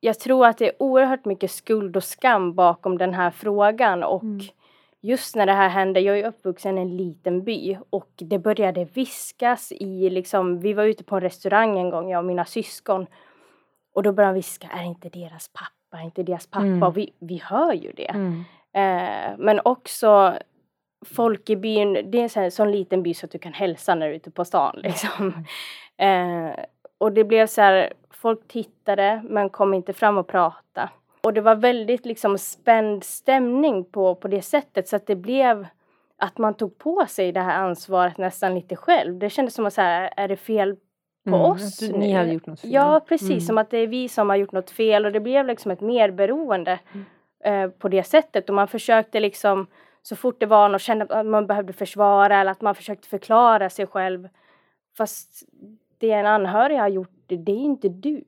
Jag 0.00 0.18
tror 0.18 0.46
att 0.46 0.58
det 0.58 0.68
är 0.68 0.82
oerhört 0.82 1.24
mycket 1.24 1.50
skuld 1.50 1.96
och 1.96 2.04
skam 2.04 2.54
bakom 2.54 2.98
den 2.98 3.14
här 3.14 3.30
frågan 3.30 4.02
och 4.02 4.22
mm 4.22 4.40
just 5.02 5.36
när 5.36 5.46
det 5.46 5.52
här 5.52 5.68
hände, 5.68 6.00
jag 6.00 6.18
är 6.18 6.26
uppvuxen 6.26 6.78
i 6.78 6.80
en 6.80 6.96
liten 6.96 7.44
by 7.44 7.78
och 7.90 8.10
det 8.16 8.38
började 8.38 8.84
viskas 8.84 9.72
i 9.72 10.10
liksom, 10.10 10.60
vi 10.60 10.72
var 10.72 10.84
ute 10.84 11.04
på 11.04 11.14
en 11.14 11.20
restaurang 11.20 11.78
en 11.78 11.90
gång, 11.90 12.10
jag 12.10 12.18
och 12.18 12.24
mina 12.24 12.44
syskon. 12.44 13.06
Och 13.94 14.02
då 14.02 14.12
började 14.12 14.32
de 14.32 14.36
viska, 14.36 14.68
är 14.68 14.84
inte 14.84 15.08
deras 15.08 15.48
pappa, 15.48 16.02
är 16.02 16.04
inte 16.04 16.22
deras 16.22 16.46
pappa? 16.46 16.66
Mm. 16.66 16.82
Och 16.82 16.96
vi, 16.96 17.12
vi 17.18 17.42
hör 17.44 17.72
ju 17.72 17.92
det. 17.92 18.10
Mm. 18.10 18.44
Eh, 18.74 19.38
men 19.38 19.60
också 19.64 20.38
folk 21.06 21.50
i 21.50 21.56
byn, 21.56 21.92
det 21.92 22.18
är 22.18 22.22
en 22.22 22.28
sån, 22.28 22.50
sån 22.50 22.72
liten 22.72 23.02
by 23.02 23.14
så 23.14 23.26
att 23.26 23.32
du 23.32 23.38
kan 23.38 23.52
hälsa 23.52 23.94
när 23.94 24.06
du 24.06 24.12
är 24.12 24.16
ute 24.16 24.30
på 24.30 24.44
stan 24.44 24.80
liksom. 24.82 25.44
Mm. 25.98 26.48
Eh, 26.48 26.64
och 26.98 27.12
det 27.12 27.24
blev 27.24 27.46
så 27.46 27.60
här, 27.60 27.92
folk 28.10 28.48
tittade 28.48 29.22
men 29.24 29.50
kom 29.50 29.74
inte 29.74 29.92
fram 29.92 30.18
och 30.18 30.26
pratade. 30.26 30.88
Och 31.22 31.32
det 31.32 31.40
var 31.40 31.54
väldigt 31.54 32.06
liksom 32.06 32.38
spänd 32.38 33.04
stämning 33.04 33.84
på, 33.84 34.14
på 34.14 34.28
det 34.28 34.42
sättet 34.42 34.88
så 34.88 34.96
att 34.96 35.06
det 35.06 35.16
blev 35.16 35.66
att 36.16 36.38
man 36.38 36.54
tog 36.54 36.78
på 36.78 37.06
sig 37.08 37.32
det 37.32 37.40
här 37.40 37.62
ansvaret 37.62 38.18
nästan 38.18 38.54
lite 38.54 38.76
själv. 38.76 39.18
Det 39.18 39.30
kändes 39.30 39.54
som 39.54 39.66
att 39.66 39.74
så 39.74 39.80
här, 39.80 40.10
är 40.16 40.28
det 40.28 40.36
fel 40.36 40.76
på 41.24 41.36
mm, 41.36 41.40
oss 41.40 41.78
du, 41.78 41.92
Ni 41.92 42.12
hade 42.12 42.32
gjort 42.32 42.46
något 42.46 42.60
fel. 42.60 42.72
Ja 42.72 43.00
precis, 43.08 43.30
mm. 43.30 43.40
som 43.40 43.58
att 43.58 43.70
det 43.70 43.78
är 43.78 43.86
vi 43.86 44.08
som 44.08 44.28
har 44.28 44.36
gjort 44.36 44.52
något 44.52 44.70
fel 44.70 45.06
och 45.06 45.12
det 45.12 45.20
blev 45.20 45.46
liksom 45.46 45.70
ett 45.70 45.80
merberoende 45.80 46.78
mm. 46.92 47.04
eh, 47.64 47.70
på 47.70 47.88
det 47.88 48.02
sättet 48.02 48.48
och 48.48 48.54
man 48.54 48.68
försökte 48.68 49.20
liksom 49.20 49.66
så 50.02 50.16
fort 50.16 50.40
det 50.40 50.46
var 50.46 50.68
något 50.68 50.82
kände 50.82 51.04
att 51.04 51.26
man 51.26 51.46
behövde 51.46 51.72
försvara 51.72 52.40
eller 52.40 52.50
att 52.50 52.60
man 52.60 52.74
försökte 52.74 53.08
förklara 53.08 53.70
sig 53.70 53.86
själv 53.86 54.28
fast 54.96 55.42
det 55.98 56.10
en 56.10 56.26
anhörig 56.26 56.78
har 56.78 56.88
gjort, 56.88 57.10
det 57.26 57.52
är 57.52 57.56
inte 57.56 57.88
du. 57.88 58.24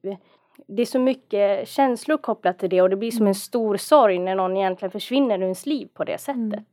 Det 0.66 0.82
är 0.82 0.86
så 0.86 0.98
mycket 0.98 1.68
känslor 1.68 2.16
kopplat 2.16 2.58
till 2.58 2.70
det 2.70 2.82
och 2.82 2.90
det 2.90 2.96
blir 2.96 3.10
som 3.10 3.26
en 3.26 3.34
stor 3.34 3.76
sorg 3.76 4.18
när 4.18 4.34
någon 4.34 4.56
egentligen 4.56 4.90
försvinner 4.90 5.38
ur 5.38 5.42
ens 5.42 5.66
liv 5.66 5.88
på 5.94 6.04
det 6.04 6.18
sättet. 6.18 6.36
Mm. 6.36 6.64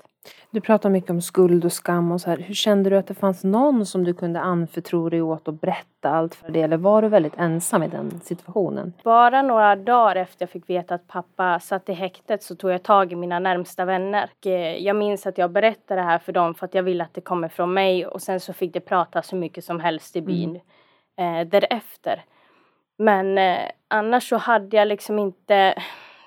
Du 0.51 0.61
pratar 0.61 0.89
mycket 0.89 1.09
om 1.09 1.21
skuld 1.21 1.65
och 1.65 1.73
skam 1.73 2.11
och 2.11 2.21
så 2.21 2.29
här. 2.29 2.37
Hur 2.37 2.53
kände 2.53 2.89
du 2.89 2.97
att 2.97 3.07
det 3.07 3.13
fanns 3.13 3.43
någon 3.43 3.85
som 3.85 4.03
du 4.03 4.13
kunde 4.13 4.39
anförtro 4.39 5.09
dig 5.09 5.21
åt 5.21 5.47
och 5.47 5.53
berätta 5.53 6.09
allt 6.09 6.35
för 6.35 6.51
det? 6.51 6.61
Eller 6.61 6.77
var 6.77 7.01
du 7.01 7.07
väldigt 7.07 7.37
ensam 7.37 7.83
i 7.83 7.87
den 7.87 8.19
situationen? 8.23 8.93
Bara 9.03 9.41
några 9.41 9.75
dagar 9.75 10.15
efter 10.15 10.43
jag 10.43 10.49
fick 10.49 10.69
veta 10.69 10.95
att 10.95 11.07
pappa 11.07 11.59
satt 11.59 11.89
i 11.89 11.93
häktet 11.93 12.43
så 12.43 12.55
tog 12.55 12.71
jag 12.71 12.83
tag 12.83 13.11
i 13.11 13.15
mina 13.15 13.39
närmsta 13.39 13.85
vänner. 13.85 14.29
Eh, 14.45 14.51
jag 14.77 14.95
minns 14.95 15.27
att 15.27 15.37
jag 15.37 15.51
berättade 15.51 16.01
det 16.01 16.05
här 16.05 16.19
för 16.19 16.31
dem 16.31 16.53
för 16.53 16.65
att 16.65 16.73
jag 16.73 16.83
ville 16.83 17.03
att 17.03 17.13
det 17.13 17.21
kommer 17.21 17.47
från 17.47 17.73
mig 17.73 18.05
och 18.05 18.21
sen 18.21 18.39
så 18.39 18.53
fick 18.53 18.73
det 18.73 18.79
prata 18.79 19.21
så 19.21 19.35
mycket 19.35 19.63
som 19.63 19.79
helst 19.79 20.15
i 20.15 20.21
byn 20.21 20.59
mm. 21.17 21.49
därefter. 21.49 22.23
Men 23.01 23.37
eh, 23.37 23.69
annars 23.87 24.29
så 24.29 24.37
hade 24.37 24.77
jag 24.77 24.87
liksom 24.87 25.19
inte 25.19 25.75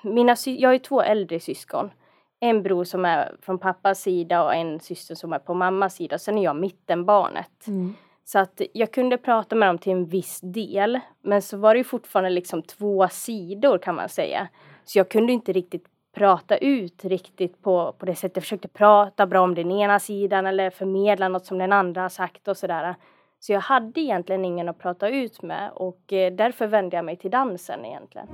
mina, 0.01 0.35
jag 0.45 0.69
har 0.69 0.73
ju 0.73 0.79
två 0.79 1.01
äldre 1.01 1.39
syskon 1.39 1.91
en 2.39 2.63
bror 2.63 2.83
som 2.83 3.05
är 3.05 3.35
från 3.41 3.59
pappas 3.59 4.01
sida 4.01 4.43
och 4.43 4.55
en 4.55 4.79
syster 4.79 5.15
som 5.15 5.33
är 5.33 5.39
på 5.39 5.53
mammas 5.53 5.95
sida. 5.95 6.19
Sen 6.19 6.37
är 6.37 6.43
jag 6.43 6.55
mittenbarnet. 6.55 7.67
Mm. 7.67 7.95
Så 8.25 8.39
att 8.39 8.61
jag 8.73 8.91
kunde 8.91 9.17
prata 9.17 9.55
med 9.55 9.69
dem 9.69 9.77
till 9.77 9.91
en 9.91 10.05
viss 10.05 10.39
del. 10.41 10.99
Men 11.21 11.41
så 11.41 11.57
var 11.57 11.73
det 11.73 11.77
ju 11.77 11.83
fortfarande 11.83 12.29
liksom 12.29 12.61
två 12.61 13.07
sidor 13.07 13.77
kan 13.77 13.95
man 13.95 14.09
säga. 14.09 14.47
Så 14.85 14.99
jag 14.99 15.09
kunde 15.09 15.33
inte 15.33 15.53
riktigt 15.53 15.85
prata 16.15 16.57
ut 16.57 17.05
riktigt 17.05 17.61
på, 17.61 17.95
på 17.97 18.05
det 18.05 18.15
sättet. 18.15 18.35
Jag 18.35 18.43
försökte 18.43 18.67
prata 18.67 19.27
bra 19.27 19.41
om 19.41 19.55
den 19.55 19.71
ena 19.71 19.99
sidan 19.99 20.45
eller 20.45 20.69
förmedla 20.69 21.27
något 21.27 21.45
som 21.45 21.57
den 21.57 21.71
andra 21.71 22.01
har 22.01 22.09
sagt 22.09 22.47
och 22.47 22.57
sådär. 22.57 22.95
Så 23.45 23.53
jag 23.53 23.59
hade 23.59 24.01
egentligen 24.01 24.45
ingen 24.45 24.69
att 24.69 24.77
prata 24.77 25.09
ut 25.09 25.41
med 25.41 25.71
och 25.71 26.13
eh, 26.13 26.33
därför 26.33 26.67
vände 26.67 26.95
jag 26.95 27.05
mig 27.05 27.15
till 27.15 27.31
dansen 27.31 27.85
egentligen. 27.85 28.27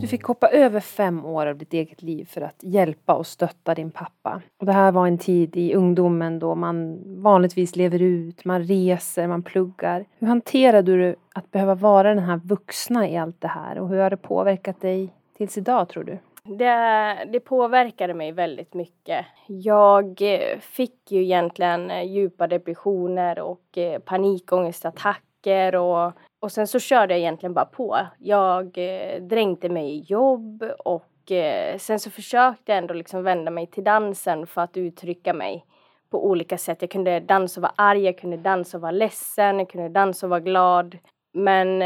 Du 0.00 0.06
fick 0.06 0.24
hoppa 0.24 0.48
över 0.48 0.80
fem 0.80 1.24
år 1.24 1.46
av 1.46 1.58
ditt 1.58 1.72
eget 1.72 2.02
liv 2.02 2.24
för 2.24 2.40
att 2.40 2.62
hjälpa 2.62 3.14
och 3.14 3.26
stötta 3.26 3.74
din 3.74 3.90
pappa. 3.90 4.42
Och 4.60 4.66
det 4.66 4.72
här 4.72 4.92
var 4.92 5.06
en 5.06 5.18
tid 5.18 5.56
i 5.56 5.74
ungdomen 5.74 6.38
då 6.38 6.54
man 6.54 6.98
vanligtvis 7.22 7.76
lever 7.76 8.02
ut, 8.02 8.44
man 8.44 8.62
reser, 8.62 9.26
man 9.26 9.42
pluggar. 9.42 10.04
Hur 10.18 10.26
hanterade 10.26 10.96
du 10.96 11.16
att 11.34 11.50
behöva 11.50 11.74
vara 11.74 12.14
den 12.14 12.24
här 12.24 12.40
vuxna 12.44 13.08
i 13.08 13.16
allt 13.16 13.40
det 13.40 13.48
här 13.48 13.78
och 13.78 13.88
hur 13.88 13.98
har 13.98 14.10
det 14.10 14.16
påverkat 14.16 14.80
dig 14.80 15.12
tills 15.36 15.58
idag 15.58 15.88
tror 15.88 16.04
du? 16.04 16.18
Det, 16.48 17.28
det 17.32 17.40
påverkade 17.40 18.14
mig 18.14 18.32
väldigt 18.32 18.74
mycket. 18.74 19.26
Jag 19.46 20.22
eh, 20.22 20.58
fick 20.58 21.12
ju 21.12 21.22
egentligen 21.22 21.90
eh, 21.90 22.02
djupa 22.02 22.46
depressioner 22.46 23.38
och 23.38 23.78
eh, 23.78 23.98
panikångestattacker 23.98 25.74
och 25.74 26.12
och 26.40 26.52
sen 26.52 26.66
så 26.66 26.78
körde 26.78 27.14
jag 27.14 27.20
egentligen 27.20 27.54
bara 27.54 27.64
på. 27.64 27.98
Jag 28.18 28.78
dränkte 29.20 29.68
mig 29.68 29.90
i 29.90 30.00
jobb 30.00 30.64
och 30.84 31.32
sen 31.78 32.00
så 32.00 32.10
försökte 32.10 32.72
jag 32.72 32.78
ändå 32.78 32.94
liksom 32.94 33.22
vända 33.22 33.50
mig 33.50 33.66
till 33.66 33.84
dansen 33.84 34.46
för 34.46 34.60
att 34.60 34.76
uttrycka 34.76 35.34
mig 35.34 35.66
på 36.10 36.26
olika 36.26 36.58
sätt. 36.58 36.82
Jag 36.82 36.90
kunde 36.90 37.20
dansa 37.20 37.60
och 37.60 37.62
vara 37.62 37.72
arg, 37.76 38.04
jag 38.04 38.18
kunde 38.18 38.36
dansa 38.36 38.76
och 38.76 38.80
vara 38.80 38.92
ledsen, 38.92 39.58
jag 39.58 39.70
kunde 39.70 39.88
dansa 39.88 40.26
och 40.26 40.30
vara 40.30 40.40
glad. 40.40 40.98
Men 41.32 41.82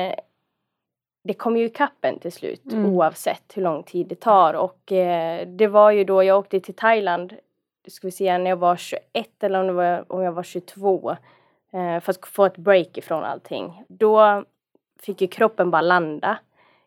det 1.31 1.35
kom 1.35 1.57
ju 1.57 1.65
ikapp 1.65 2.05
en 2.05 2.19
till 2.19 2.33
slut 2.33 2.73
mm. 2.73 2.95
oavsett 2.95 3.43
hur 3.55 3.63
lång 3.63 3.83
tid 3.83 4.07
det 4.07 4.21
tar 4.21 4.55
och 4.55 4.93
eh, 4.93 5.47
det 5.47 5.67
var 5.67 5.91
ju 5.91 6.05
då 6.05 6.25
jag 6.25 6.39
åkte 6.39 6.61
till 6.61 6.75
Thailand, 6.75 7.35
ska 7.89 8.07
vi 8.07 8.11
se, 8.11 8.39
när 8.39 8.51
jag 8.51 8.57
var 8.57 8.77
21 8.77 9.01
eller 9.41 9.61
om, 9.61 9.67
det 9.67 9.73
var, 9.73 10.13
om 10.13 10.23
jag 10.23 10.33
var 10.33 10.43
22 10.43 11.11
eh, 11.73 12.01
för 12.01 12.11
att 12.11 12.27
få 12.27 12.45
ett 12.45 12.57
break 12.57 12.99
ifrån 12.99 13.25
allting. 13.25 13.85
Då 13.89 14.45
fick 15.03 15.21
ju 15.21 15.27
kroppen 15.27 15.71
bara 15.71 15.83
landa 15.83 16.39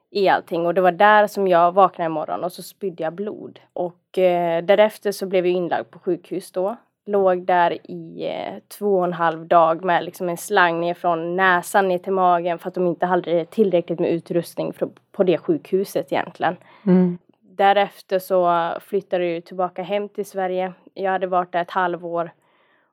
i 0.10 0.30
allting 0.30 0.66
och 0.66 0.74
det 0.74 0.82
var 0.82 0.92
där 0.92 1.28
som 1.28 1.48
jag 1.48 1.72
vaknade 1.72 2.06
en 2.06 2.12
morgon 2.12 2.44
och 2.44 2.52
så 2.52 2.64
spydde 2.64 3.04
jag 3.04 3.14
blod. 3.14 3.60
Och 3.74 4.18
eh, 4.18 4.64
därefter 4.64 5.12
så 5.12 5.26
blev 5.26 5.46
jag 5.46 5.56
inlagd 5.56 5.92
på 5.92 6.00
sjukhus 6.00 6.52
då. 6.52 6.76
Låg 7.06 7.46
där 7.46 7.92
i 7.92 8.28
eh, 8.28 8.54
två 8.78 8.98
och 8.98 9.04
en 9.04 9.14
halv 9.14 9.48
dag 9.48 9.84
med 9.84 10.04
liksom 10.04 10.30
en 10.30 10.38
slang 10.38 10.80
ner 10.80 10.94
från 10.94 11.36
näsan 11.36 11.88
ner 11.88 11.98
till 11.98 12.14
magen 12.14 12.60
för 12.60 12.68
att 12.68 12.74
de 12.74 12.88
inte 12.88 13.06
hade 13.06 13.46
tillräckligt 13.46 14.00
med 14.00 14.12
utrustning 14.12 14.74
på 15.12 15.24
det 15.24 15.38
sjukhuset 15.38 16.12
egentligen. 16.12 16.58
Mm. 16.86 17.18
Därefter 17.42 18.20
så 18.20 18.72
flyttade 18.82 19.26
jag 19.26 19.46
tillbaka 19.46 19.84
hem 19.84 20.10
till 20.10 20.26
Sverige. 20.26 20.74
Jag 20.94 21.12
hade 21.12 21.28
varit 21.28 21.52
där 21.52 21.62
ett 21.62 21.72
halvår 21.72 22.32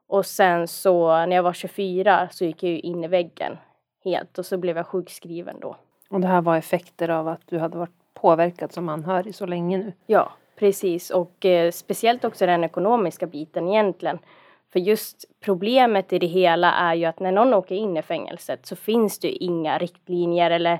och 0.07 0.25
sen 0.25 0.67
så 0.67 1.25
när 1.25 1.35
jag 1.35 1.43
var 1.43 1.53
24 1.53 2.29
så 2.31 2.45
gick 2.45 2.63
jag 2.63 2.79
in 2.79 3.03
i 3.03 3.07
väggen 3.07 3.57
helt 4.03 4.37
och 4.37 4.45
så 4.45 4.57
blev 4.57 4.77
jag 4.77 4.87
sjukskriven 4.87 5.59
då. 5.59 5.75
Och 6.09 6.21
det 6.21 6.27
här 6.27 6.41
var 6.41 6.57
effekter 6.57 7.09
av 7.09 7.27
att 7.27 7.41
du 7.45 7.59
hade 7.59 7.77
varit 7.77 8.13
påverkad 8.13 8.71
som 8.71 8.89
anhörig 8.89 9.35
så 9.35 9.45
länge 9.45 9.77
nu? 9.77 9.93
Ja, 10.05 10.31
precis 10.61 11.09
och 11.09 11.45
eh, 11.45 11.71
speciellt 11.71 12.25
också 12.25 12.45
den 12.45 12.63
ekonomiska 12.63 13.27
biten 13.27 13.67
egentligen. 13.67 14.19
För 14.73 14.79
just 14.79 15.25
problemet 15.45 16.13
i 16.13 16.19
det 16.19 16.27
hela 16.27 16.73
är 16.73 16.95
ju 16.95 17.05
att 17.05 17.19
när 17.19 17.31
någon 17.31 17.53
åker 17.53 17.75
in 17.75 17.97
i 17.97 18.01
fängelset 18.01 18.65
så 18.65 18.75
finns 18.75 19.19
det 19.19 19.29
inga 19.29 19.77
riktlinjer 19.77 20.51
eller 20.51 20.79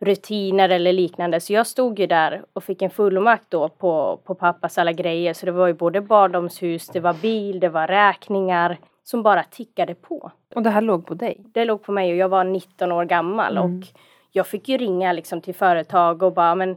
rutiner 0.00 0.68
eller 0.68 0.92
liknande. 0.92 1.40
Så 1.40 1.52
jag 1.52 1.66
stod 1.66 1.98
ju 1.98 2.06
där 2.06 2.42
och 2.52 2.64
fick 2.64 2.82
en 2.82 2.90
fullmakt 2.90 3.44
då 3.48 3.68
på, 3.68 4.20
på 4.24 4.34
pappas 4.34 4.78
alla 4.78 4.92
grejer. 4.92 5.34
Så 5.34 5.46
det 5.46 5.52
var 5.52 5.66
ju 5.66 5.74
både 5.74 6.00
barndomshus, 6.00 6.86
det 6.86 7.00
var 7.00 7.14
bil, 7.14 7.60
det 7.60 7.68
var 7.68 7.86
räkningar 7.86 8.78
som 9.04 9.22
bara 9.22 9.42
tickade 9.42 9.94
på. 9.94 10.30
Och 10.54 10.62
det 10.62 10.70
här 10.70 10.80
låg 10.80 11.06
på 11.06 11.14
dig? 11.14 11.40
Det 11.44 11.64
låg 11.64 11.82
på 11.82 11.92
mig 11.92 12.10
och 12.10 12.16
jag 12.16 12.28
var 12.28 12.44
19 12.44 12.92
år 12.92 13.04
gammal 13.04 13.56
mm. 13.56 13.64
och 13.64 13.86
jag 14.30 14.46
fick 14.46 14.68
ju 14.68 14.76
ringa 14.76 15.12
liksom 15.12 15.40
till 15.40 15.54
företag 15.54 16.22
och 16.22 16.32
bara 16.32 16.54
men 16.54 16.76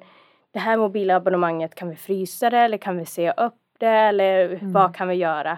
det 0.51 0.59
här 0.59 0.77
mobilabonnemanget 0.77 1.75
kan 1.75 1.89
vi 1.89 1.95
frysa 1.95 2.49
det 2.49 2.57
eller 2.57 2.77
kan 2.77 2.97
vi 2.97 3.05
se 3.05 3.31
upp 3.31 3.53
det 3.77 3.87
eller 3.87 4.45
mm. 4.45 4.73
vad 4.73 4.95
kan 4.95 5.07
vi 5.07 5.15
göra? 5.15 5.57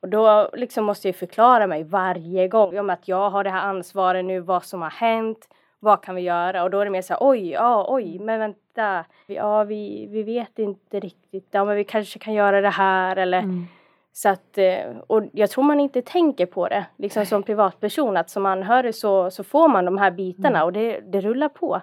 Och 0.00 0.08
då 0.08 0.50
liksom 0.52 0.84
måste 0.84 1.08
jag 1.08 1.16
förklara 1.16 1.66
mig 1.66 1.84
varje 1.84 2.48
gång 2.48 2.78
om 2.78 2.90
att 2.90 3.08
jag 3.08 3.30
har 3.30 3.44
det 3.44 3.50
här 3.50 3.68
ansvaret 3.68 4.24
nu, 4.24 4.40
vad 4.40 4.64
som 4.64 4.82
har 4.82 4.90
hänt, 4.90 5.48
vad 5.80 6.02
kan 6.02 6.14
vi 6.14 6.22
göra? 6.22 6.62
Och 6.62 6.70
då 6.70 6.80
är 6.80 6.84
det 6.84 6.90
mer 6.90 7.02
så 7.02 7.12
här, 7.12 7.18
oj, 7.20 7.50
ja, 7.50 7.86
oj, 7.88 8.18
men 8.18 8.40
vänta, 8.40 9.04
ja, 9.26 9.64
vi, 9.64 10.06
vi 10.10 10.22
vet 10.22 10.58
inte 10.58 11.00
riktigt, 11.00 11.48
ja, 11.50 11.64
men 11.64 11.76
vi 11.76 11.84
kanske 11.84 12.18
kan 12.18 12.34
göra 12.34 12.60
det 12.60 12.70
här 12.70 13.16
eller 13.16 13.38
mm. 13.38 13.66
Så 14.16 14.28
att, 14.28 14.58
eh, 14.58 14.96
och 15.06 15.22
jag 15.32 15.50
tror 15.50 15.64
man 15.64 15.80
inte 15.80 16.02
tänker 16.02 16.46
på 16.46 16.68
det 16.68 16.86
liksom 16.96 17.26
som 17.26 17.42
privatperson 17.42 18.16
att 18.16 18.30
som 18.30 18.46
anhörig 18.46 18.94
så, 18.94 19.30
så 19.30 19.44
får 19.44 19.68
man 19.68 19.84
de 19.84 19.98
här 19.98 20.10
bitarna 20.10 20.58
mm. 20.58 20.64
och 20.64 20.72
det, 20.72 21.00
det 21.00 21.20
rullar 21.20 21.48
på. 21.48 21.80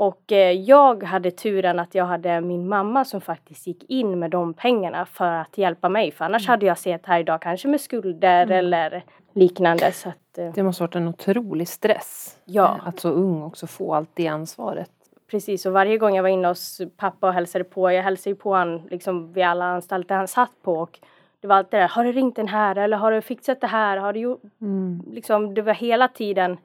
Och 0.00 0.32
eh, 0.32 0.52
jag 0.52 1.02
hade 1.02 1.30
turen 1.30 1.78
att 1.78 1.94
jag 1.94 2.04
hade 2.04 2.40
min 2.40 2.68
mamma 2.68 3.04
som 3.04 3.20
faktiskt 3.20 3.66
gick 3.66 3.90
in 3.90 4.18
med 4.18 4.30
de 4.30 4.54
pengarna 4.54 5.06
för 5.06 5.32
att 5.32 5.58
hjälpa 5.58 5.88
mig. 5.88 6.12
För 6.12 6.24
annars 6.24 6.42
mm. 6.42 6.50
hade 6.50 6.66
jag 6.66 6.78
sett 6.78 7.06
här 7.06 7.20
idag 7.20 7.42
kanske 7.42 7.68
med 7.68 7.80
skulder 7.80 8.42
mm. 8.42 8.58
eller 8.58 9.04
liknande. 9.32 9.92
Så 9.92 10.08
att, 10.08 10.38
eh, 10.38 10.52
det 10.54 10.62
måste 10.62 10.82
varit 10.82 10.94
en 10.94 11.08
otrolig 11.08 11.68
stress. 11.68 12.38
Ja. 12.44 12.80
Att 12.84 13.00
så 13.00 13.08
ung 13.08 13.42
också 13.42 13.66
få 13.66 13.94
allt 13.94 14.10
det 14.14 14.26
ansvaret. 14.26 14.90
Precis 15.30 15.66
och 15.66 15.72
varje 15.72 15.98
gång 15.98 16.16
jag 16.16 16.22
var 16.22 16.30
inne 16.30 16.48
hos 16.48 16.80
pappa 16.96 17.28
och 17.28 17.34
hälsade 17.34 17.64
på, 17.64 17.92
jag 17.92 18.02
hälsade 18.02 18.36
på 18.36 18.56
honom 18.56 18.88
liksom 18.90 19.32
vid 19.32 19.44
alla 19.44 19.64
anstalter 19.64 20.14
han 20.14 20.28
satt 20.28 20.62
på 20.62 20.74
och 20.74 20.98
det 21.40 21.46
var 21.46 21.56
alltid 21.56 21.70
det 21.70 21.82
där, 21.82 21.88
har 21.88 22.04
du 22.04 22.12
ringt 22.12 22.36
den 22.36 22.48
här 22.48 22.76
eller 22.76 22.96
har 22.96 23.12
du 23.12 23.20
fixat 23.20 23.60
det 23.60 23.66
här? 23.66 23.96
Har 23.96 24.12
du 24.12 24.20
gjort? 24.20 24.42
Mm. 24.60 25.02
Liksom, 25.10 25.54
det 25.54 25.62
var 25.62 25.74
hela 25.74 26.08
tiden 26.08 26.56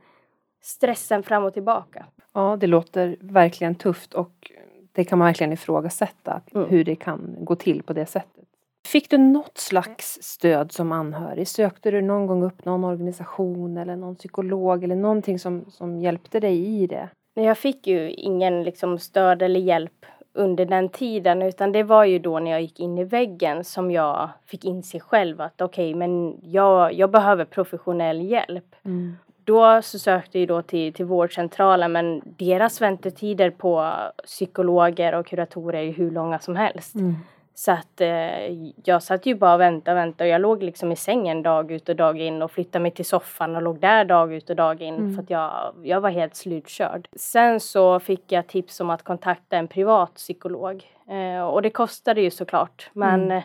stressen 0.61 1.23
fram 1.23 1.43
och 1.43 1.53
tillbaka. 1.53 2.05
Ja, 2.35 2.57
det 2.59 2.67
låter 2.67 3.17
verkligen 3.19 3.75
tufft 3.75 4.13
och 4.13 4.51
det 4.91 5.03
kan 5.03 5.19
man 5.19 5.25
verkligen 5.25 5.53
ifrågasätta 5.53 6.41
mm. 6.53 6.69
hur 6.69 6.83
det 6.83 6.95
kan 6.95 7.35
gå 7.39 7.55
till 7.55 7.83
på 7.83 7.93
det 7.93 8.05
sättet. 8.05 8.45
Fick 8.87 9.09
du 9.09 9.17
något 9.17 9.57
slags 9.57 10.17
stöd 10.21 10.71
som 10.71 10.91
anhörig? 10.91 11.47
Sökte 11.47 11.91
du 11.91 12.01
någon 12.01 12.27
gång 12.27 12.43
upp 12.43 12.65
någon 12.65 12.83
organisation 12.83 13.77
eller 13.77 13.95
någon 13.95 14.15
psykolog 14.15 14.83
eller 14.83 14.95
någonting 14.95 15.39
som, 15.39 15.65
som 15.69 15.99
hjälpte 15.99 16.39
dig 16.39 16.65
i 16.65 16.87
det? 16.87 17.09
Jag 17.33 17.57
fick 17.57 17.87
ju 17.87 18.11
ingen 18.11 18.63
liksom 18.63 18.99
stöd 18.99 19.41
eller 19.41 19.59
hjälp 19.59 20.05
under 20.33 20.65
den 20.65 20.89
tiden 20.89 21.41
utan 21.41 21.71
det 21.71 21.83
var 21.83 22.05
ju 22.05 22.19
då 22.19 22.39
när 22.39 22.51
jag 22.51 22.61
gick 22.61 22.79
in 22.79 22.97
i 22.97 23.03
väggen 23.03 23.63
som 23.63 23.91
jag 23.91 24.29
fick 24.45 24.65
inse 24.65 24.99
själv 24.99 25.41
att 25.41 25.61
okej 25.61 25.89
okay, 25.89 25.99
men 25.99 26.39
jag, 26.43 26.93
jag 26.93 27.11
behöver 27.11 27.45
professionell 27.45 28.21
hjälp. 28.21 28.75
Mm. 28.85 29.15
Då 29.45 29.81
så 29.81 29.99
sökte 29.99 30.39
jag 30.39 30.47
då 30.47 30.61
till, 30.61 30.93
till 30.93 31.05
vårdcentralen 31.05 31.91
men 31.91 32.21
deras 32.25 32.81
väntetider 32.81 33.49
på 33.49 33.93
psykologer 34.23 35.15
och 35.15 35.25
kuratorer 35.25 35.83
är 35.83 35.93
hur 35.93 36.11
långa 36.11 36.39
som 36.39 36.55
helst. 36.55 36.95
Mm. 36.95 37.15
Så 37.57 37.71
att 37.71 38.01
eh, 38.01 38.53
jag 38.83 39.03
satt 39.03 39.25
ju 39.25 39.35
bara 39.35 39.53
och 39.53 39.59
väntade 39.59 39.91
och 39.91 39.97
väntade 40.05 40.29
och 40.29 40.33
jag 40.33 40.41
låg 40.41 40.63
liksom 40.63 40.91
i 40.91 40.95
sängen 40.95 41.43
dag 41.43 41.71
ut 41.71 41.89
och 41.89 41.95
dag 41.95 42.21
in 42.21 42.41
och 42.41 42.51
flyttade 42.51 42.83
mig 42.83 42.91
till 42.91 43.05
soffan 43.05 43.55
och 43.55 43.61
låg 43.61 43.79
där 43.79 44.05
dag 44.05 44.33
ut 44.33 44.49
och 44.49 44.55
dag 44.55 44.81
in 44.81 44.95
mm. 44.95 45.15
för 45.15 45.23
att 45.23 45.29
jag, 45.29 45.73
jag 45.83 46.01
var 46.01 46.09
helt 46.09 46.35
slutkörd. 46.35 47.07
Sen 47.15 47.59
så 47.59 47.99
fick 47.99 48.31
jag 48.31 48.47
tips 48.47 48.79
om 48.79 48.89
att 48.89 49.03
kontakta 49.03 49.57
en 49.57 49.67
privat 49.67 50.13
psykolog 50.13 50.83
eh, 51.09 51.43
och 51.43 51.61
det 51.61 51.69
kostade 51.69 52.21
ju 52.21 52.31
såklart 52.31 52.89
men 52.93 53.23
mm. 53.23 53.41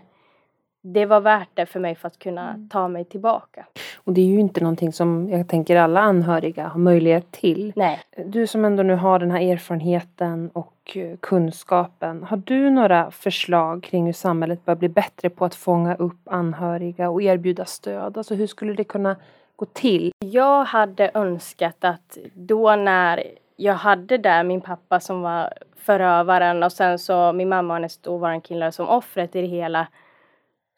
Det 0.83 1.07
var 1.07 1.21
värt 1.21 1.49
det 1.55 1.67
för 1.67 1.81
mig 1.81 1.95
för 1.95 2.07
att 2.07 2.19
kunna 2.19 2.49
Mm. 2.51 2.69
ta 2.69 2.89
mig 2.89 3.05
tillbaka. 3.05 3.67
Och 4.05 4.13
det 4.13 4.21
är 4.21 4.25
ju 4.27 4.41
inte 4.41 4.61
någonting 4.61 4.93
som 4.93 5.29
jag 5.29 5.49
tänker 5.49 5.77
alla 5.77 6.01
anhöriga 6.01 6.69
har 6.69 6.81
möjlighet 6.81 7.31
till. 7.33 7.73
Nej. 7.77 8.01
Du 8.27 8.47
som 8.47 8.65
ändå 8.65 8.83
nu 8.83 8.95
har 8.95 9.19
den 9.19 9.31
här 9.31 9.41
erfarenheten 9.53 10.51
och 10.53 10.97
eh, 10.97 11.17
kunskapen. 11.21 12.23
Har 12.23 12.37
du 12.37 12.71
några 12.71 13.11
förslag 13.11 13.83
kring 13.83 14.07
hur 14.07 14.13
samhället 14.13 14.65
bör 14.65 14.75
bli 14.75 14.89
bättre 14.89 15.31
på 15.31 15.45
att 15.45 15.55
fånga 15.55 15.95
upp 15.95 16.21
anhöriga 16.25 17.11
och 17.11 17.23
erbjuda 17.23 17.65
stöd? 17.65 18.19
Alltså 18.19 18.35
hur 18.35 18.47
skulle 18.47 18.73
det 18.73 18.85
kunna 18.85 19.17
gå 19.57 19.67
till? 19.67 20.13
Jag 20.19 20.65
hade 20.65 21.11
önskat 21.15 21.85
att 21.85 22.19
då 22.35 22.77
när 22.77 23.23
jag 23.57 23.75
hade 23.75 24.19
där 24.19 24.45
min 24.45 24.61
pappa 24.61 25.01
som 25.01 25.23
var 25.23 25.53
förövaren 25.77 26.63
och 26.63 26.73
sen 26.73 26.99
så 26.99 27.33
min 27.33 27.49
mamma 27.49 27.75
och 27.75 27.77
hennes 27.77 27.99
dåvarande 27.99 28.41
killar 28.41 28.71
som 28.71 28.89
offret 28.89 29.37
i 29.37 29.41
det 29.41 29.47
hela 29.47 29.87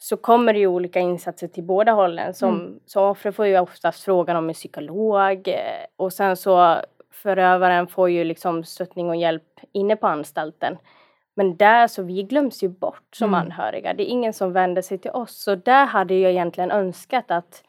så 0.03 0.17
kommer 0.17 0.53
det 0.53 0.59
ju 0.59 0.67
olika 0.67 1.01
insatser 1.01 1.49
till 1.49 1.65
båda 1.65 1.93
hållen. 1.93 2.35
Som, 2.35 2.55
Mm. 2.55 2.81
som 2.87 3.05
offret 3.05 3.37
får 3.37 3.47
ju 3.47 3.59
oftast 3.59 4.05
frågan 4.05 4.37
om 4.37 4.49
en 4.49 4.55
psykolog 4.55 5.49
eh, 5.49 5.57
och 5.97 6.13
sen 6.13 6.37
så 6.37 6.77
förövaren 7.13 7.87
får 7.87 8.11
ju 8.11 8.25
liksom 8.25 8.65
stöttning 8.65 9.09
och 9.09 9.17
hjälp 9.17 9.61
inne 9.73 9.97
på 9.97 10.07
anstalten. 10.07 10.79
Men 11.35 11.57
där 11.57 11.87
så 11.87 12.03
vi 12.03 12.23
glöms 12.23 12.63
ju 12.63 12.69
bort 12.69 13.09
som 13.17 13.29
Mm. 13.29 13.41
anhöriga. 13.41 13.95
Det 13.95 14.03
är 14.03 14.13
ingen 14.13 14.33
som 14.33 14.53
vänder 14.53 14.83
sig 14.83 14.99
till 14.99 15.11
oss. 15.11 15.43
Så 15.43 15.55
där 15.55 15.87
hade 15.87 16.15
jag 16.15 16.31
egentligen 16.33 16.71
önskat 16.71 17.31
att 17.31 17.63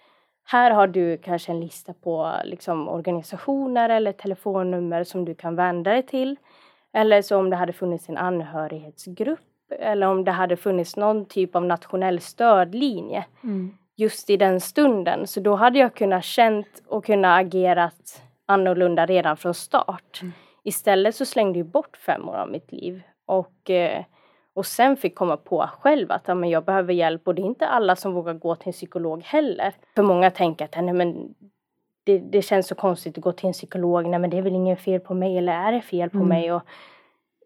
här 0.45 0.71
har 0.71 0.87
du 0.87 1.17
kanske 1.17 1.51
en 1.51 1.59
lista 1.59 1.93
på 1.93 2.33
liksom, 2.43 2.89
organisationer 2.89 3.89
eller 3.89 4.11
telefonnummer 4.11 5.03
som 5.03 5.25
du 5.25 5.35
kan 5.35 5.55
vända 5.55 5.91
dig 5.91 6.03
till. 6.03 6.35
Eller 6.93 7.21
så 7.21 7.37
om 7.37 7.49
det 7.49 7.55
hade 7.55 7.73
funnits 7.73 8.09
en 8.09 8.17
anhörighetsgrupp 8.17 9.39
eller 9.79 10.07
om 10.07 10.23
det 10.23 10.31
hade 10.31 10.55
funnits 10.57 10.95
någon 10.95 11.25
typ 11.25 11.55
av 11.55 11.65
nationell 11.65 12.19
stödlinje 12.19 13.25
just 13.95 14.29
i 14.29 14.37
den 14.37 14.59
stunden. 14.61 15.27
Så 15.27 15.39
då 15.39 15.55
hade 15.55 15.79
jag 15.79 15.93
kunnat 15.95 16.23
känt 16.23 16.67
och 16.87 17.05
kunnat 17.05 17.39
agerat 17.45 18.21
annorlunda 18.45 19.05
redan 19.05 19.37
från 19.37 19.53
start. 19.53 20.19
Mm. 20.21 20.33
Istället 20.63 21.15
så 21.15 21.25
slängde 21.25 21.59
jag 21.59 21.67
bort 21.67 21.97
fem 21.97 22.29
år 22.29 22.35
av 22.35 22.49
mitt 22.49 22.71
liv 22.71 23.01
och, 23.25 23.69
eh, 23.69 24.03
och 24.55 24.65
sen 24.65 24.97
fick 24.97 25.15
komma 25.15 25.37
på 25.37 25.69
själv 25.81 26.11
att 26.11 26.23
ja, 26.27 26.35
men 26.35 26.49
jag 26.49 26.65
behöver 26.65 26.93
hjälp 26.93 27.27
och 27.27 27.35
det 27.35 27.41
är 27.41 27.45
inte 27.45 27.67
alla 27.67 27.95
som 27.95 28.13
vågar 28.13 28.33
gå 28.33 28.55
till 28.55 28.67
en 28.67 28.73
psykolog 28.73 29.23
heller. 29.23 29.73
För 29.95 30.03
många 30.03 30.31
tänker 30.31 30.65
att 30.65 30.75
nej, 30.83 30.93
men 30.93 31.33
det, 32.05 32.19
det 32.19 32.41
känns 32.41 32.67
så 32.67 32.75
konstigt 32.75 33.17
att 33.17 33.23
gå 33.23 33.31
till 33.31 33.47
en 33.47 33.53
psykolog. 33.53 34.07
Nej 34.07 34.19
men 34.19 34.29
det 34.29 34.37
är 34.37 34.41
väl 34.41 34.55
ingen 34.55 34.77
fel 34.77 34.99
på 34.99 35.13
mig 35.13 35.37
eller 35.37 35.53
är 35.53 35.71
det 35.71 35.81
fel 35.81 36.09
på 36.09 36.17
Mm. 36.17 36.27
mig? 36.29 36.53
Och, 36.53 36.61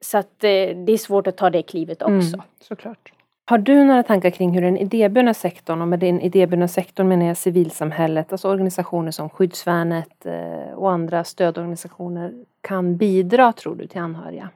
så 0.01 0.17
att 0.17 0.43
eh, 0.43 0.49
det 0.49 0.91
är 0.91 0.97
svårt 0.97 1.27
att 1.27 1.37
ta 1.37 1.49
det 1.49 1.61
klivet 1.61 2.01
också. 2.01 2.33
Mm, 2.33 2.41
såklart. 2.61 3.11
Har 3.45 3.57
du 3.57 3.83
några 3.83 4.03
tankar 4.03 4.29
kring 4.29 4.51
hur 4.51 4.61
den 4.61 4.77
idéburna 4.77 5.33
sektorn, 5.33 5.81
och 5.81 5.87
med 5.87 5.99
den 5.99 6.21
idéburna 6.21 6.67
sektorn 6.67 7.07
menar 7.07 7.25
jag 7.25 7.37
civilsamhället, 7.37 8.31
alltså 8.31 8.49
organisationer 8.49 9.11
som 9.11 9.29
Skyddsvärnet 9.29 10.25
eh, 10.25 10.73
och 10.75 10.91
andra 10.91 11.23
stödorganisationer 11.23 12.33
kan 12.61 12.97
bidra, 12.97 13.53
tror 13.53 13.75
du, 13.75 13.87
till 13.87 14.01
anhöriga? 14.01 14.49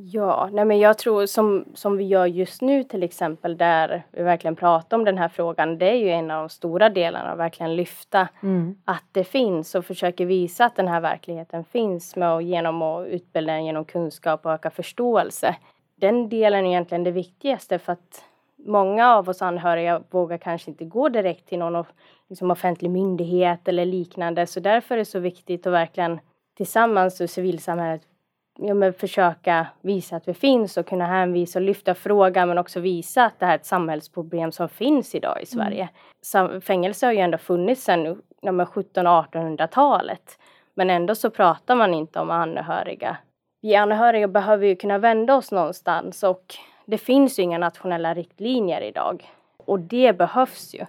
Ja, 0.00 0.48
nej 0.52 0.64
men 0.64 0.78
jag 0.78 0.98
tror 0.98 1.26
som, 1.26 1.64
som 1.74 1.96
vi 1.96 2.04
gör 2.04 2.26
just 2.26 2.62
nu 2.62 2.84
till 2.84 3.02
exempel 3.02 3.56
där 3.56 4.02
vi 4.12 4.22
verkligen 4.22 4.56
pratar 4.56 4.96
om 4.96 5.04
den 5.04 5.18
här 5.18 5.28
frågan. 5.28 5.78
Det 5.78 5.90
är 5.90 5.94
ju 5.94 6.08
en 6.10 6.30
av 6.30 6.42
de 6.42 6.48
stora 6.48 6.88
delarna 6.88 7.30
att 7.30 7.38
verkligen 7.38 7.76
lyfta 7.76 8.28
Mm. 8.42 8.76
att 8.84 9.04
det 9.12 9.24
finns 9.24 9.74
och 9.74 9.84
försöker 9.84 10.26
visa 10.26 10.64
att 10.64 10.76
den 10.76 10.88
här 10.88 11.00
verkligheten 11.00 11.64
finns 11.64 12.16
med 12.16 12.32
och 12.32 12.42
genom 12.42 12.82
att 12.82 13.06
utbilda 13.06 13.52
den 13.52 13.64
genom 13.64 13.84
kunskap 13.84 14.46
och 14.46 14.52
öka 14.52 14.70
förståelse. 14.70 15.56
Den 15.94 16.28
delen 16.28 16.64
är 16.66 16.70
egentligen 16.70 17.04
det 17.04 17.10
viktigaste 17.10 17.78
för 17.78 17.92
att 17.92 18.24
många 18.66 19.14
av 19.14 19.28
oss 19.28 19.42
anhöriga 19.42 20.02
vågar 20.10 20.38
kanske 20.38 20.70
inte 20.70 20.84
gå 20.84 21.08
direkt 21.08 21.48
till 21.48 21.58
någon 21.58 21.84
liksom 22.28 22.50
offentlig 22.50 22.90
myndighet 22.90 23.68
eller 23.68 23.84
liknande 23.84 24.46
så 24.46 24.60
därför 24.60 24.94
är 24.94 24.98
det 24.98 25.04
så 25.04 25.18
viktigt 25.18 25.66
att 25.66 25.72
verkligen 25.72 26.20
tillsammans 26.56 27.20
med 27.20 27.30
civilsamhället 27.30 28.02
ja, 28.58 28.74
men 28.74 28.92
försöka 28.92 29.66
visa 29.80 30.16
att 30.16 30.28
vi 30.28 30.34
finns 30.34 30.76
och 30.76 30.86
kunna 30.86 31.06
hänvisa 31.06 31.58
och 31.58 31.62
lyfta 31.64 31.94
frågan 31.94 32.48
men 32.48 32.58
också 32.58 32.80
visa 32.80 33.24
att 33.24 33.38
det 33.40 33.46
här 33.46 33.52
är 33.52 33.56
ett 33.56 33.66
samhällsproblem 33.66 34.52
som 34.52 34.68
finns 34.68 35.14
idag 35.14 35.42
i 35.42 35.46
Sverige. 35.46 35.88
Sam- 36.22 36.60
Fängelse 36.60 37.06
har 37.06 37.12
ju 37.12 37.18
ändå 37.18 37.38
funnits 37.38 37.84
sedan 37.84 38.22
ja, 38.40 38.52
men 38.52 38.66
1700-1800-talet 38.66 40.38
men 40.74 40.90
ändå 40.90 41.14
så 41.14 41.30
pratar 41.30 41.74
man 41.74 41.94
inte 41.94 42.20
om 42.20 42.30
anhöriga. 42.30 43.16
Vi 43.60 43.74
anhöriga 43.74 44.28
behöver 44.28 44.66
ju 44.66 44.76
kunna 44.76 44.98
vända 44.98 45.34
oss 45.36 45.52
någonstans 45.52 46.22
och 46.22 46.54
det 46.84 46.98
finns 46.98 47.38
ju 47.38 47.42
inga 47.42 47.58
nationella 47.58 48.14
riktlinjer 48.14 48.80
idag 48.80 49.30
och 49.56 49.80
det 49.80 50.18
behövs 50.18 50.74
ju 50.74 50.86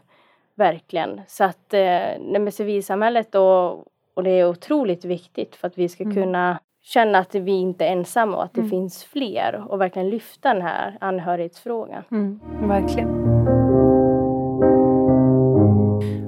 verkligen. 0.56 1.22
Så 1.28 1.44
att 1.44 1.74
eh, 1.74 2.50
civilsamhället 2.52 3.36
och, 3.36 3.72
och 4.14 4.24
det 4.24 4.30
är 4.30 4.48
otroligt 4.50 5.06
viktigt 5.06 5.56
för 5.56 5.68
att 5.68 5.78
vi 5.78 5.90
ska 5.90 6.04
Mm. 6.04 6.16
kunna 6.16 6.60
känna 6.94 7.18
att 7.20 7.36
vi 7.36 7.52
inte 7.52 7.86
är 7.86 7.92
ensamma 7.92 8.38
och 8.38 8.44
att 8.44 8.54
det 8.54 8.60
Mm. 8.62 8.70
finns 8.70 9.04
fler 9.04 9.64
och 9.68 9.82
verkligen 9.82 10.10
lyfta 10.10 10.54
den 10.54 10.62
här 10.62 10.98
anhörighetsfrågan. 11.02 12.04
Mm, 12.12 12.40
verkligen. 12.62 13.10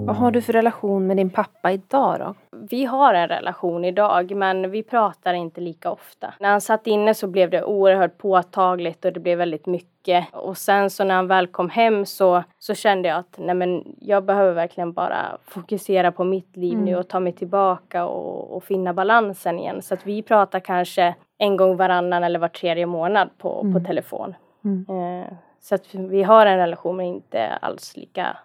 Vad 0.06 0.16
har 0.16 0.32
du 0.32 0.42
för 0.42 0.54
relation 0.54 1.08
med 1.08 1.18
din 1.18 1.30
pappa 1.30 1.72
idag 1.72 2.20
då? 2.20 2.58
Vi 2.70 2.86
har 2.86 3.14
en 3.14 3.28
relation 3.28 3.86
idag 3.86 4.36
men 4.36 4.72
vi 4.72 4.84
pratar 4.84 5.34
inte 5.34 5.62
lika 5.62 5.92
ofta. 5.92 6.34
När 6.40 6.50
han 6.50 6.62
satt 6.62 6.88
inne 6.88 7.14
så 7.14 7.28
blev 7.28 7.50
det 7.50 7.64
oerhört 7.64 8.18
påtagligt 8.18 9.06
och 9.06 9.14
det 9.14 9.20
blev 9.20 9.38
väldigt 9.38 9.66
mycket. 9.66 9.91
Och 10.32 10.58
sen 10.58 10.90
så 10.90 11.04
när 11.04 11.16
han 11.16 11.28
väl 11.28 11.48
kom 11.48 11.70
hem 11.70 12.06
så, 12.06 12.44
så 12.60 12.74
kände 12.76 13.10
jag 13.10 13.18
att 13.18 13.36
nej 13.38 13.56
men 13.56 13.96
jag 14.00 14.24
behöver 14.26 14.54
verkligen 14.54 14.94
bara 14.94 15.38
fokusera 15.44 16.12
på 16.12 16.24
mitt 16.24 16.58
liv 16.58 16.78
nu 16.78 16.92
Mm. 16.92 17.00
och 17.00 17.08
ta 17.08 17.20
mig 17.20 17.34
tillbaka 17.34 18.06
och, 18.06 18.56
och 18.56 18.64
finna 18.64 18.94
balansen 18.94 19.60
igen. 19.60 19.82
Så 19.82 19.94
att 19.94 20.08
vi 20.08 20.22
pratar 20.22 20.60
kanske 20.60 21.16
en 21.38 21.58
gång 21.58 21.78
varannan 21.78 22.24
eller 22.24 22.40
var 22.40 22.48
tredje 22.48 22.86
månad 22.86 23.30
på, 23.38 23.50
på 23.62 23.68
Mm. 23.68 23.86
telefon. 23.86 24.36
Mm. 24.64 24.86
Eh, 25.22 25.28
så 25.62 25.76
att 25.76 25.96
vi 25.96 26.24
har 26.24 26.46
en 26.46 26.58
relation 26.58 26.96
men 26.98 27.06
inte 27.06 27.48
alls 27.62 27.98
lika 27.98 28.38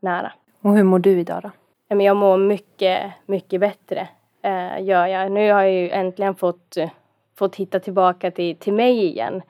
nära. 0.00 0.32
Och 0.62 0.76
hur 0.76 0.82
mår 0.84 0.98
du 0.98 1.20
idag 1.20 1.42
då? 1.42 1.50
Jag 2.02 2.16
mår 2.16 2.36
mycket, 2.36 3.12
mycket 3.26 3.60
bättre. 3.60 4.08
Eh, 4.42 4.82
gör 4.84 5.06
jag. 5.06 5.32
Nu 5.32 5.52
har 5.52 5.62
jag 5.62 5.72
ju 5.72 5.90
äntligen 5.90 6.34
fått, 6.34 6.76
fått 7.38 7.56
hitta 7.56 7.80
tillbaka 7.80 8.30
till, 8.30 8.56
till 8.56 8.72
mig 8.72 9.04
igen. 9.04 9.42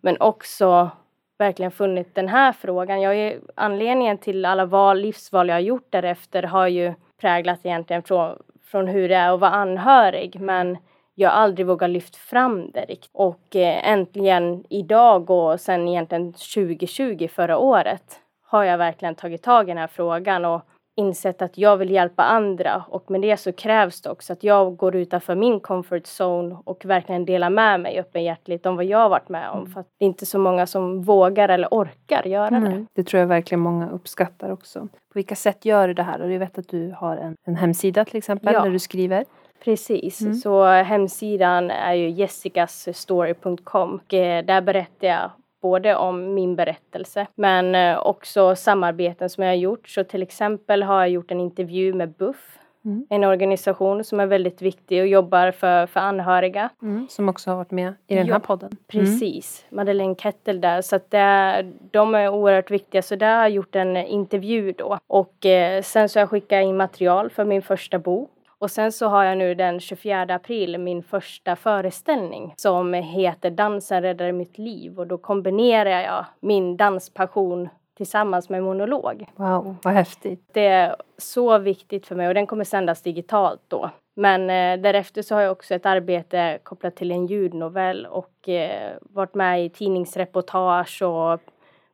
Men 0.00 0.16
också 0.20 0.90
verkligen 1.38 1.70
funnit 1.70 2.14
den 2.14 2.28
här 2.28 2.52
frågan. 2.52 3.00
Jag 3.00 3.16
är, 3.16 3.40
anledningen 3.54 4.18
till 4.18 4.44
alla 4.44 4.64
val, 4.64 5.00
livsval 5.00 5.48
jag 5.48 5.54
har 5.54 5.60
gjort 5.60 5.86
därefter 5.90 6.42
har 6.42 6.66
ju 6.66 6.94
präglat 7.20 7.60
egentligen 7.62 8.02
från, 8.02 8.38
från 8.64 8.86
hur 8.86 9.08
det 9.08 9.14
är 9.14 9.34
att 9.34 9.40
vara 9.40 9.50
anhörig. 9.50 10.40
Men 10.40 10.78
jag 11.14 11.30
har 11.30 11.36
aldrig 11.36 11.66
vågat 11.66 11.90
lyft 11.90 12.16
fram 12.16 12.70
det 12.70 12.80
riktigt. 12.80 13.10
Och 13.12 13.56
eh, 13.56 13.88
äntligen 13.88 14.64
idag 14.68 15.30
och 15.30 15.60
sen 15.60 15.88
egentligen 15.88 16.32
2020 16.32 17.28
förra 17.28 17.58
året 17.58 18.20
har 18.42 18.64
jag 18.64 18.78
verkligen 18.78 19.14
tagit 19.14 19.42
tag 19.42 19.64
i 19.64 19.70
den 19.70 19.78
här 19.78 19.86
frågan 19.86 20.44
och 20.44 20.62
insett 20.98 21.42
att 21.42 21.58
jag 21.58 21.76
vill 21.76 21.90
hjälpa 21.90 22.22
andra 22.22 22.84
och 22.88 23.10
med 23.10 23.20
det 23.20 23.36
så 23.36 23.52
krävs 23.52 24.00
det 24.00 24.10
också 24.10 24.32
att 24.32 24.44
jag 24.44 24.76
går 24.76 24.96
utanför 24.96 25.34
min 25.34 25.60
comfort 25.60 26.02
zone 26.20 26.56
och 26.64 26.84
verkligen 26.84 27.24
delar 27.24 27.50
med 27.50 27.80
mig 27.80 27.98
öppenhjärtligt 28.00 28.66
om 28.66 28.76
vad 28.76 28.84
jag 28.84 28.98
har 28.98 29.08
varit 29.08 29.28
med 29.28 29.50
om. 29.50 29.66
För 29.66 29.80
att 29.80 29.86
det 29.98 30.04
är 30.04 30.06
inte 30.06 30.26
så 30.26 30.38
många 30.38 30.66
som 30.66 31.02
vågar 31.02 31.48
eller 31.48 31.68
orkar 31.70 32.22
göra 32.26 32.50
det. 32.50 32.58
Nej, 32.58 32.86
det 32.92 33.02
tror 33.04 33.20
jag 33.20 33.26
verkligen 33.26 33.60
många 33.60 33.90
uppskattar 33.90 34.50
också. 34.50 34.80
På 34.80 34.88
vilka 35.14 35.34
sätt 35.34 35.64
gör 35.64 35.88
du 35.88 35.94
det 35.94 36.02
här? 36.02 36.20
Och 36.22 36.32
jag 36.32 36.38
vet 36.38 36.58
att 36.58 36.68
du 36.68 36.94
har 36.98 37.16
en, 37.16 37.36
en 37.46 37.56
hemsida 37.56 38.04
till 38.04 38.16
exempel 38.16 38.54
Ja. 38.54 38.62
där 38.62 38.70
du 38.70 38.78
skriver. 38.78 39.24
Precis, 39.64 40.20
Mm. 40.20 40.34
så 40.34 40.64
hemsidan 40.64 41.70
är 41.70 41.94
ju 41.94 42.10
jessicasstory.com 42.10 43.94
och 43.94 44.14
eh, 44.14 44.44
där 44.44 44.60
berättar 44.60 45.06
jag 45.08 45.30
både 45.66 45.96
om 45.96 46.34
min 46.34 46.56
berättelse 46.56 47.26
men 47.34 47.74
eh, 47.74 47.98
också 48.06 48.56
samarbeten 48.56 49.30
som 49.30 49.42
jag 49.44 49.50
har 49.50 49.56
gjort. 49.56 49.88
Så 49.88 50.04
till 50.04 50.22
exempel 50.22 50.82
har 50.82 50.98
jag 51.00 51.08
gjort 51.10 51.30
en 51.30 51.40
intervju 51.40 51.94
med 51.94 52.08
BUFF, 52.12 52.58
Mm. 52.84 53.06
en 53.10 53.24
organisation 53.24 54.04
som 54.04 54.20
är 54.20 54.26
väldigt 54.26 54.62
viktig 54.62 55.00
och 55.00 55.06
jobbar 55.06 55.50
för, 55.50 55.86
för 55.86 56.00
anhöriga. 56.00 56.70
Som 57.08 57.28
också 57.28 57.50
har 57.50 57.56
varit 57.56 57.70
med 57.70 57.94
i 58.06 58.14
den 58.14 58.24
här 58.26 58.32
Ja, 58.32 58.38
podden. 58.38 58.68
Mm. 58.68 58.78
Precis, 58.86 59.64
Madeleine 59.70 60.14
Kettel 60.14 60.60
där. 60.60 60.82
Så 60.82 60.96
att 60.96 61.10
det, 61.10 61.66
de 61.90 62.14
är 62.14 62.28
oerhört 62.28 62.70
viktiga. 62.70 63.02
Så 63.02 63.16
där 63.16 63.34
har 63.34 63.42
jag 63.42 63.50
gjort 63.50 63.76
en 63.76 63.96
intervju 63.96 64.72
då. 64.72 64.98
Och 65.06 65.46
eh, 65.46 65.82
sen 65.82 66.08
så 66.08 66.18
har 66.18 66.22
jag 66.22 66.30
skickat 66.30 66.64
in 66.64 66.76
material 66.76 67.30
för 67.30 67.44
min 67.44 67.62
första 67.62 67.98
bok. 67.98 68.30
Och 68.58 68.70
sen 68.70 68.92
så 68.92 69.06
har 69.06 69.24
jag 69.24 69.38
nu 69.38 69.54
den 69.54 69.80
24 69.80 70.22
april 70.22 70.78
min 70.78 71.02
första 71.02 71.56
föreställning 71.56 72.54
som 72.56 72.94
heter 72.94 73.50
Dansen 73.50 74.02
räddade 74.02 74.32
mitt 74.32 74.58
liv. 74.58 74.98
Och 74.98 75.06
då 75.06 75.18
kombinerar 75.18 76.00
jag 76.00 76.24
min 76.40 76.76
danspassion 76.76 77.68
tillsammans 77.96 78.48
med 78.48 78.62
monolog. 78.62 79.26
Wow, 79.36 79.76
vad 79.82 79.94
häftigt. 79.94 80.48
Det 80.52 80.66
är 80.66 80.96
så 81.18 81.58
viktigt 81.58 82.06
för 82.06 82.14
mig 82.14 82.28
och 82.28 82.34
den 82.34 82.46
kommer 82.46 82.64
sändas 82.64 83.02
digitalt 83.02 83.60
då. 83.68 83.90
Men 84.16 84.50
eh, 84.50 84.82
därefter 84.82 85.22
så 85.22 85.34
har 85.34 85.42
jag 85.42 85.52
också 85.52 85.74
ett 85.74 85.86
arbete 85.86 86.58
kopplat 86.62 86.96
till 86.96 87.10
en 87.12 87.26
ljudnovell 87.26 88.06
och 88.06 88.48
eh, 88.48 88.92
varit 89.00 89.34
med 89.34 89.64
i 89.64 89.68
tidningsreportage 89.68 91.02
och 91.02 91.40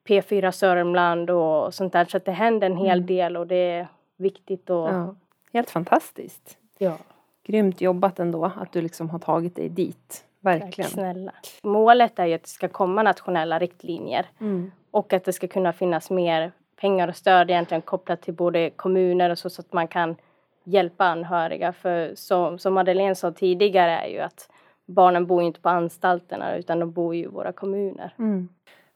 P4 0.09 0.51
Sörmland 0.51 1.31
och 1.31 1.75
sånt 1.75 1.93
där. 1.93 2.05
Så 2.05 2.17
att 2.17 2.25
det 2.25 2.33
händer 2.33 2.67
en 2.71 2.77
hel 2.77 2.99
Mm. 2.99 3.07
del 3.07 3.37
och 3.37 3.47
det 3.47 3.57
är 3.71 3.89
viktigt 4.17 4.71
och 4.71 4.89
Ja. 4.89 5.15
Helt 5.53 5.71
fantastiskt. 5.71 6.57
ja. 6.79 6.97
Grymt 7.45 7.81
jobbat 7.81 8.19
ändå 8.19 8.45
att 8.45 8.73
du 8.73 8.83
liksom 8.83 9.11
har 9.11 9.19
tagit 9.19 9.57
dig 9.57 9.69
dit. 9.69 10.25
Verkligen. 10.41 10.91
Tack 10.91 10.93
snälla. 10.95 11.33
Målet 11.63 12.19
är 12.19 12.27
ju 12.27 12.35
att 12.35 12.43
det 12.43 12.49
ska 12.49 12.69
komma 12.69 13.03
nationella 13.03 13.59
riktlinjer 13.59 14.27
Mm. 14.41 14.73
och 14.91 15.13
att 15.13 15.25
det 15.25 15.33
ska 15.33 15.49
kunna 15.49 15.73
finnas 15.73 16.11
mer 16.11 16.53
pengar 16.81 17.09
och 17.09 17.17
stöd 17.17 17.51
egentligen 17.51 17.83
kopplat 17.83 18.23
till 18.23 18.35
både 18.35 18.71
kommuner 18.71 19.31
och 19.31 19.39
så, 19.39 19.51
så 19.51 19.61
att 19.63 19.73
man 19.73 19.89
kan 19.89 20.17
hjälpa 20.65 21.05
anhöriga. 21.05 21.73
För 21.73 22.13
som, 22.15 22.59
som 22.59 22.75
Madeleine 22.75 23.15
sa 23.15 23.33
tidigare 23.33 23.91
är 23.99 24.09
ju 24.09 24.19
att 24.19 24.51
barnen 24.87 25.27
bor 25.27 25.43
inte 25.43 25.61
på 25.61 25.69
anstalterna 25.69 26.57
utan 26.57 26.79
de 26.79 26.93
bor 26.93 27.15
ju 27.15 27.23
i 27.23 27.27
våra 27.27 27.53
kommuner. 27.53 28.15
Mm. 28.19 28.49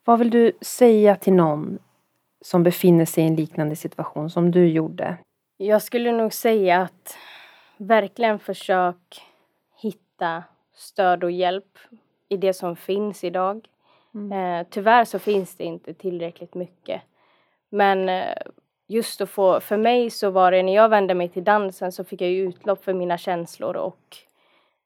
Vad 0.04 0.18
vill 0.18 0.30
du 0.30 0.52
säga 0.60 1.16
till 1.16 1.32
någon 1.32 1.78
som 2.40 2.62
befinner 2.62 3.04
sig 3.04 3.24
i 3.24 3.26
en 3.26 3.36
liknande 3.36 3.76
situation 3.76 4.30
som 4.30 4.50
du 4.50 4.68
gjorde? 4.68 5.16
Jag 5.56 5.82
skulle 5.82 6.12
nog 6.12 6.32
säga 6.32 6.82
att 6.82 7.16
verkligen 7.76 8.38
försök 8.38 9.22
hitta 9.82 10.44
stöd 10.74 11.24
och 11.24 11.30
hjälp 11.30 11.78
i 12.28 12.36
det 12.36 12.52
som 12.52 12.76
finns 12.76 13.24
idag. 13.24 13.68
Mm. 14.14 14.32
Eh, 14.32 14.66
tyvärr 14.70 15.04
så 15.04 15.18
finns 15.18 15.56
det 15.56 15.64
inte 15.64 15.94
tillräckligt 15.94 16.54
mycket. 16.54 17.02
Men 17.68 18.08
eh, 18.08 18.34
just 18.86 19.20
att 19.20 19.30
få, 19.30 19.60
för 19.60 19.76
mig 19.76 20.10
så 20.10 20.30
var 20.30 20.50
det 20.52 20.62
när 20.62 20.74
jag 20.74 20.88
vände 20.88 21.14
mig 21.14 21.28
till 21.28 21.44
dansen 21.44 21.92
så 21.92 22.04
fick 22.04 22.20
jag 22.20 22.30
utlopp 22.30 22.84
för 22.84 22.94
mina 22.94 23.18
känslor 23.18 23.76
och 23.76 24.16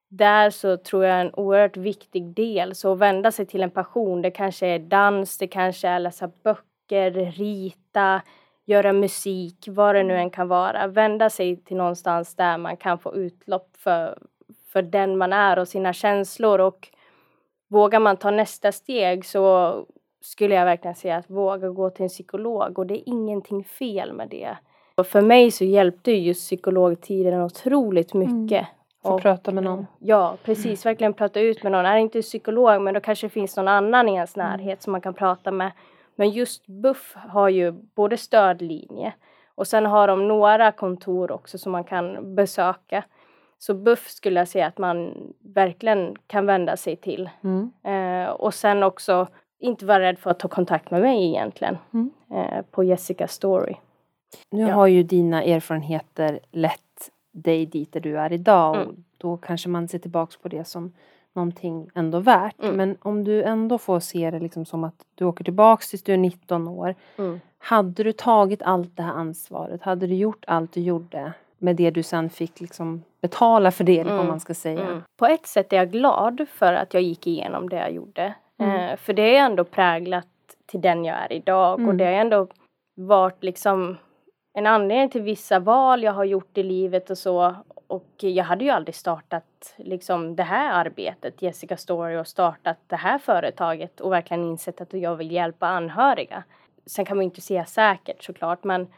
där 0.08 0.50
så 0.50 0.76
tror 0.76 1.04
jag 1.04 1.20
en 1.20 1.34
oerhört 1.34 1.76
viktig 1.76 2.34
del, 2.34 2.74
så 2.74 2.92
att 2.92 2.98
vända 2.98 3.32
sig 3.32 3.46
till 3.46 3.62
en 3.62 3.70
passion, 3.70 4.22
det 4.22 4.30
kanske 4.30 4.66
är 4.66 4.78
dans, 4.78 5.38
det 5.38 5.46
kanske 5.46 5.88
är 5.88 5.98
läsa 5.98 6.30
böcker, 6.42 7.10
rita, 7.10 8.22
göra 8.70 8.92
musik, 8.92 9.68
vad 9.70 9.94
det 9.94 10.02
nu 10.02 10.16
än 10.16 10.30
kan 10.30 10.48
vara. 10.48 10.86
Vända 10.86 11.30
sig 11.30 11.56
till 11.56 11.76
någonstans 11.76 12.34
där 12.34 12.58
man 12.58 12.76
kan 12.76 12.98
få 12.98 13.14
utlopp 13.14 13.68
för, 13.78 14.18
för 14.72 14.82
den 14.82 15.18
man 15.18 15.32
är 15.32 15.58
och 15.58 15.68
sina 15.68 15.92
känslor 15.92 16.60
och 16.60 16.88
vågar 17.68 18.00
man 18.00 18.16
ta 18.16 18.30
nästa 18.30 18.72
steg 18.72 19.24
så 19.24 19.74
skulle 20.20 20.54
jag 20.54 20.64
verkligen 20.64 20.94
säga 20.94 21.16
att 21.16 21.30
våga 21.30 21.68
gå 21.68 21.90
till 21.90 22.02
en 22.02 22.08
psykolog 22.08 22.78
och 22.78 22.86
det 22.86 22.94
är 22.94 23.02
ingenting 23.08 23.64
fel 23.64 24.12
med 24.12 24.28
det. 24.28 24.56
Och 24.94 25.06
för 25.06 25.20
mig 25.20 25.50
så 25.50 25.64
hjälpte 25.64 26.12
ju 26.12 26.18
just 26.18 26.40
psykologtiden 26.46 27.42
otroligt 27.42 28.14
mycket. 28.14 28.66
Få 29.02 29.12
Och- 29.14 29.22
prata 29.22 29.52
med 29.52 29.64
någon. 29.64 29.86
Ja, 29.98 30.36
precis. 30.44 30.86
Verkligen 30.86 31.12
prata 31.12 31.40
ut 31.40 31.62
med 31.62 31.72
någon. 31.72 31.86
Är 31.86 31.96
inte 31.96 32.22
psykolog, 32.22 32.82
men 32.82 32.94
då 32.94 33.00
kanske 33.00 33.26
det 33.26 33.30
finns 33.30 33.56
någon 33.56 33.68
annan 33.68 34.08
i 34.08 34.14
ens 34.14 34.36
närhet 34.36 34.82
som 34.82 34.92
man 34.92 35.00
kan 35.00 35.14
prata 35.14 35.50
med. 35.50 35.72
Men 36.20 36.30
just 36.30 36.66
BUFF 36.66 37.14
har 37.16 37.48
ju 37.48 37.72
både 37.72 38.16
stödlinje 38.16 39.12
och 39.54 39.66
sen 39.66 39.86
har 39.86 40.08
de 40.08 40.28
några 40.28 40.72
kontor 40.72 41.30
också 41.32 41.58
som 41.58 41.72
man 41.72 41.84
kan 41.84 42.34
besöka. 42.34 43.04
Så 43.58 43.74
BUFF 43.74 44.08
skulle 44.08 44.40
jag 44.40 44.48
säga 44.48 44.66
att 44.66 44.78
man 44.78 45.14
verkligen 45.54 46.16
kan 46.26 46.46
vända 46.46 46.76
sig 46.76 46.96
till. 46.96 47.30
Mm. 47.44 47.70
Eh, 47.84 48.30
och 48.30 48.54
sen 48.54 48.82
också 48.82 49.26
inte 49.58 49.86
vara 49.86 50.00
rädd 50.00 50.18
för 50.18 50.30
att 50.30 50.38
ta 50.38 50.48
kontakt 50.48 50.90
med 50.90 51.00
mig 51.00 51.26
egentligen. 51.28 51.78
Mm. 51.92 52.10
Eh, 52.34 52.62
på 52.70 52.84
Jessica 52.84 53.28
Story. 53.28 53.74
Nu 54.50 54.62
Ja. 54.68 54.74
har 54.74 54.86
ju 54.86 55.02
dina 55.02 55.42
erfarenheter 55.44 56.40
lett 56.50 57.10
dig 57.32 57.66
dit 57.66 57.92
där 57.92 58.00
du 58.00 58.18
är 58.18 58.32
idag 58.32 58.70
och 58.70 58.82
Mm. 58.82 59.04
då 59.18 59.36
kanske 59.36 59.68
man 59.68 59.88
ser 59.88 59.98
tillbaks 59.98 60.36
på 60.36 60.48
det 60.48 60.64
som 60.64 60.92
någonting 61.34 61.90
ändå 61.94 62.18
värt. 62.18 62.62
Mm. 62.62 62.76
Men 62.76 62.96
om 63.02 63.24
du 63.24 63.42
ändå 63.42 63.78
får 63.78 64.00
se 64.00 64.30
det 64.30 64.38
liksom 64.40 64.64
som 64.64 64.84
att 64.84 64.94
du 65.14 65.24
åker 65.24 65.44
tillbaks 65.44 65.90
tills 65.90 66.02
du 66.02 66.12
är 66.12 66.16
19 66.16 66.68
år. 66.68 66.94
Mm. 67.18 67.40
Hade 67.58 68.02
du 68.04 68.12
tagit 68.12 68.62
allt 68.62 68.96
det 68.96 69.02
här 69.02 69.12
ansvaret? 69.12 69.82
Hade 69.82 70.06
du 70.06 70.14
gjort 70.14 70.44
allt 70.46 70.72
du 70.72 70.80
gjorde 70.80 71.32
med 71.58 71.76
det 71.76 71.90
du 71.90 72.02
sen 72.02 72.30
fick 72.30 72.60
liksom 72.60 73.02
betala 73.20 73.70
för 73.70 73.84
det, 73.84 74.00
Mm. 74.00 74.26
man 74.26 74.40
ska 74.40 74.54
säga? 74.54 74.80
Mm. 74.86 75.02
På 75.16 75.26
ett 75.26 75.46
sätt 75.46 75.72
är 75.72 75.76
jag 75.76 75.90
glad 75.90 76.46
för 76.52 76.72
att 76.72 76.94
jag 76.94 77.02
gick 77.02 77.26
igenom 77.26 77.68
det 77.68 77.76
jag 77.76 77.92
gjorde. 77.92 78.34
Mm. 78.58 78.90
Eh, 78.90 78.96
för 78.96 79.12
det 79.12 79.36
är 79.36 79.44
ändå 79.46 79.64
präglat 79.64 80.26
till 80.66 80.80
den 80.80 81.04
jag 81.04 81.16
är 81.16 81.32
idag 81.32 81.78
Mm. 81.78 81.88
och 81.88 81.94
det 81.94 82.04
har 82.04 82.12
ändå 82.12 82.46
varit 82.96 83.44
liksom 83.44 83.96
en 84.52 84.66
anledning 84.66 85.10
till 85.10 85.22
vissa 85.22 85.58
val 85.58 86.02
jag 86.02 86.12
har 86.12 86.24
gjort 86.24 86.58
i 86.58 86.62
livet 86.62 87.10
och 87.10 87.18
så. 87.18 87.54
Och 87.86 88.14
jag 88.18 88.44
hade 88.44 88.64
ju 88.64 88.70
aldrig 88.70 88.94
startat 88.94 89.74
liksom 89.76 90.36
det 90.36 90.42
här 90.42 90.72
arbetet, 90.86 91.42
Jessica 91.42 91.76
Story, 91.76 92.16
och 92.16 92.26
startat 92.26 92.78
det 92.86 92.96
här 92.96 93.18
företaget 93.18 94.00
och 94.00 94.12
verkligen 94.12 94.44
insett 94.44 94.80
att 94.80 94.92
jag 94.92 95.16
vill 95.16 95.32
hjälpa 95.32 95.66
anhöriga. 95.66 96.44
Sen 96.86 97.04
kan 97.04 97.16
man 97.16 97.22
ju 97.22 97.28
inte 97.28 97.40
säga 97.40 97.64
säkert 97.64 98.22
såklart, 98.24 98.64
men 98.64 98.88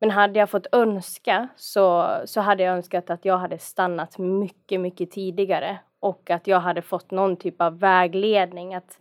men 0.00 0.10
hade 0.10 0.38
jag 0.38 0.50
fått 0.50 0.66
önska 0.72 1.48
så, 1.56 2.16
så 2.24 2.40
hade 2.40 2.62
jag 2.62 2.76
önskat 2.76 3.10
att 3.10 3.24
jag 3.24 3.38
hade 3.38 3.58
stannat 3.58 4.18
mycket, 4.18 4.80
mycket 4.80 5.10
tidigare 5.10 5.78
och 6.00 6.30
att 6.30 6.46
jag 6.46 6.60
hade 6.60 6.82
fått 6.82 7.10
någon 7.10 7.36
typ 7.36 7.60
av 7.60 7.78
vägledning. 7.78 8.74
Att 8.74 8.98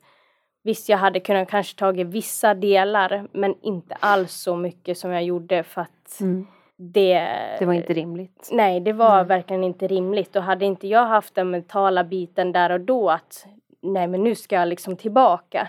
visst, 0.64 0.90
jag 0.90 0.98
hade 0.98 1.20
kunnat 1.20 1.50
kanske 1.50 1.80
tagit 1.80 2.08
vissa 2.08 2.54
delar, 2.54 3.28
men 3.32 3.56
inte 3.62 3.96
alls 4.00 4.34
så 4.34 4.56
mycket 4.56 4.98
som 4.98 5.12
jag 5.12 5.24
gjorde 5.24 5.64
för 5.64 5.82
att 5.82 6.20
Mm. 6.22 6.48
det... 6.78 7.30
Det 7.60 7.66
var 7.66 7.74
inte 7.74 7.94
rimligt. 7.94 8.50
Nej, 8.52 8.80
det 8.80 8.94
var 8.94 9.16
Nej. 9.16 9.26
verkligen 9.26 9.64
inte 9.64 9.88
rimligt. 9.88 10.36
Och 10.36 10.44
hade 10.44 10.66
inte 10.66 10.88
jag 10.88 11.06
haft 11.06 11.36
den 11.36 11.50
mentala 11.52 12.04
biten 12.04 12.52
där 12.52 12.70
och 12.72 12.82
då 12.82 13.10
att 13.10 13.46
nej, 13.82 14.08
men 14.08 14.24
nu 14.24 14.36
ska 14.36 14.56
jag 14.56 14.68
liksom 14.68 14.96
tillbaka. 14.96 15.68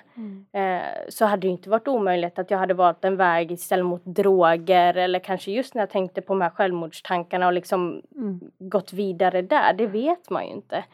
Eh, 0.52 0.80
så 1.08 1.24
hade 1.24 1.46
det 1.46 1.50
inte 1.50 1.70
varit 1.70 1.88
omöjligt 1.88 2.38
att 2.38 2.50
jag 2.50 2.58
hade 2.58 2.74
valt 2.74 3.04
en 3.04 3.16
väg 3.16 3.52
istället 3.52 3.86
mot 3.86 4.04
droger 4.04 4.94
eller 4.96 5.18
kanske 5.18 5.50
just 5.50 5.74
när 5.74 5.82
jag 5.82 5.90
tänkte 5.90 6.20
på 6.22 6.32
de 6.32 6.40
här 6.40 6.50
självmordstankarna 6.50 7.46
och 7.46 7.52
liksom 7.52 8.02
Mm. 8.16 8.40
gått 8.58 8.92
vidare 8.92 9.42
där. 9.42 9.72
Det 9.72 9.86
vet 9.86 10.30
man 10.30 10.46
ju 10.46 10.52
inte. 10.52 10.84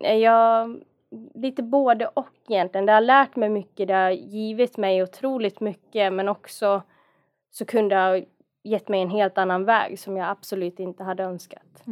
Eh, 0.00 0.14
Jag, 0.16 0.76
lite 1.34 1.62
både 1.62 2.06
och 2.06 2.28
egentligen. 2.48 2.86
Det 2.86 2.92
har 2.92 3.00
lärt 3.00 3.36
mig 3.36 3.48
mycket, 3.48 3.88
det 3.88 3.94
har 3.94 4.10
givit 4.10 4.76
mig 4.76 5.02
otroligt 5.02 5.60
mycket 5.60 6.12
men 6.12 6.28
också 6.28 6.82
så 7.50 7.64
kunde 7.64 7.94
det 7.94 8.00
ha 8.00 8.20
gett 8.62 8.88
mig 8.88 9.02
en 9.02 9.10
helt 9.10 9.38
annan 9.38 9.64
väg 9.64 9.98
som 9.98 10.16
jag 10.16 10.28
absolut 10.30 10.80
inte 10.80 11.04
hade 11.04 11.22
önskat. 11.22 11.82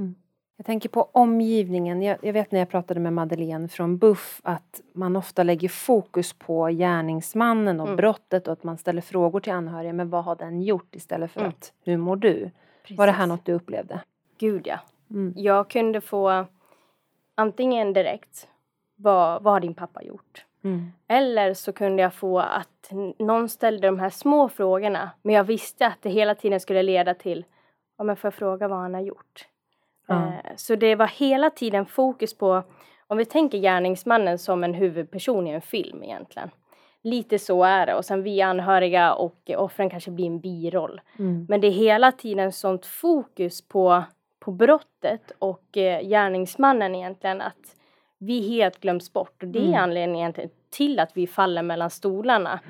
Jag 0.56 0.66
tänker 0.66 0.88
på 0.88 1.08
omgivningen. 1.12 2.02
Jag, 2.02 2.18
jag 2.22 2.32
vet 2.32 2.52
när 2.52 2.58
jag 2.58 2.68
pratade 2.68 3.00
med 3.00 3.12
Madeleine 3.12 3.68
från 3.68 3.98
BUFF 3.98 4.40
att 4.44 4.80
man 4.94 5.16
ofta 5.16 5.42
lägger 5.42 5.68
fokus 5.68 6.32
på 6.32 6.66
gärningsmannen 6.68 7.80
och 7.80 7.86
Mm. 7.86 7.96
brottet 7.96 8.46
och 8.46 8.52
att 8.52 8.64
man 8.64 8.78
ställer 8.78 9.02
frågor 9.02 9.40
till 9.40 9.52
anhöriga. 9.52 9.92
Men 9.92 10.10
vad 10.10 10.24
har 10.24 10.36
den 10.36 10.62
gjort 10.62 10.94
istället 10.94 11.30
för 11.30 11.40
Mm. 11.40 11.48
att 11.48 11.72
hur 11.84 11.96
mår 11.96 12.16
du? 12.16 12.50
Var 12.90 13.06
det 13.06 13.12
här 13.12 13.26
något 13.26 13.44
du 13.44 13.52
upplevde? 13.52 14.00
Gud 14.38 14.66
ja. 14.66 14.78
Mm. 15.10 15.32
Jag 15.36 15.70
kunde 15.70 16.00
få 16.00 16.46
antingen 17.34 17.92
direkt, 17.92 18.48
vad, 19.04 19.42
vad 19.42 19.52
har 19.52 19.60
din 19.60 19.74
pappa 19.74 20.02
gjort? 20.02 20.44
Mm. 20.64 20.92
Eller 21.08 21.54
så 21.54 21.72
kunde 21.72 22.02
jag 22.02 22.14
få 22.14 22.38
att 22.38 22.92
någon 23.18 23.48
ställde 23.48 23.86
de 23.86 23.98
här 23.98 24.10
små 24.10 24.48
frågorna 24.48 25.10
men 25.22 25.34
jag 25.34 25.44
visste 25.44 25.86
att 25.86 26.02
det 26.02 26.10
hela 26.10 26.34
tiden 26.34 26.60
skulle 26.60 26.82
leda 26.82 27.14
till 27.14 27.44
ja 27.98 28.04
men 28.04 28.16
får 28.16 28.28
jag 28.28 28.34
fråga 28.34 28.68
vad 28.68 28.78
han 28.78 28.94
har 28.94 29.00
gjort? 29.00 29.48
Eh, 30.08 30.54
så 30.56 30.74
det 30.74 30.94
var 30.94 31.06
hela 31.06 31.50
tiden 31.50 31.86
fokus 31.86 32.38
på 32.38 32.62
om 33.06 33.18
vi 33.18 33.24
tänker 33.24 33.58
gärningsmannen 33.58 34.38
som 34.38 34.64
en 34.64 34.74
huvudperson 34.74 35.46
i 35.46 35.50
en 35.50 35.62
film 35.62 36.02
egentligen. 36.02 36.50
Lite 37.02 37.38
så 37.38 37.64
är 37.64 37.86
det 37.86 37.94
och 37.94 38.04
sen 38.04 38.22
vi 38.22 38.42
anhöriga 38.42 39.14
och 39.14 39.50
offren 39.56 39.90
kanske 39.90 40.10
blir 40.10 40.26
en 40.26 40.40
biroll. 40.40 41.00
Mm. 41.18 41.46
Men 41.48 41.60
det 41.60 41.66
är 41.66 41.70
hela 41.70 42.12
tiden 42.12 42.52
sånt 42.52 42.86
fokus 42.86 43.68
på, 43.68 44.02
på 44.40 44.50
brottet 44.50 45.32
och 45.38 45.76
eh, 45.76 46.08
gärningsmannen 46.08 46.94
egentligen 46.94 47.40
att 47.40 47.76
vi 48.26 48.48
helt 48.48 48.80
glöms 48.80 49.12
bort 49.12 49.42
och 49.42 49.48
det 49.48 49.58
är 49.58 49.62
Mm. 49.62 49.82
anledningen 49.82 50.34
till 50.70 50.98
att 51.00 51.16
vi 51.16 51.26
faller 51.26 51.62
mellan 51.62 51.90
stolarna. 51.90 52.60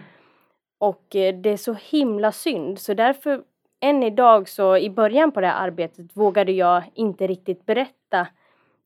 Och 0.79 1.17
eh, 1.17 1.35
det 1.35 1.51
är 1.51 1.57
så 1.57 1.73
himla 1.90 2.33
synd 2.33 2.79
så 2.79 2.95
därför 2.95 3.43
än 3.81 4.03
idag 4.03 4.49
så 4.49 4.77
i 4.77 4.90
början 4.90 5.33
på 5.33 5.40
det 5.40 5.47
här 5.47 5.67
arbetet 5.67 6.17
vågade 6.17 6.53
jag 6.53 6.83
inte 6.95 7.27
riktigt 7.27 7.67
berätta 7.67 8.27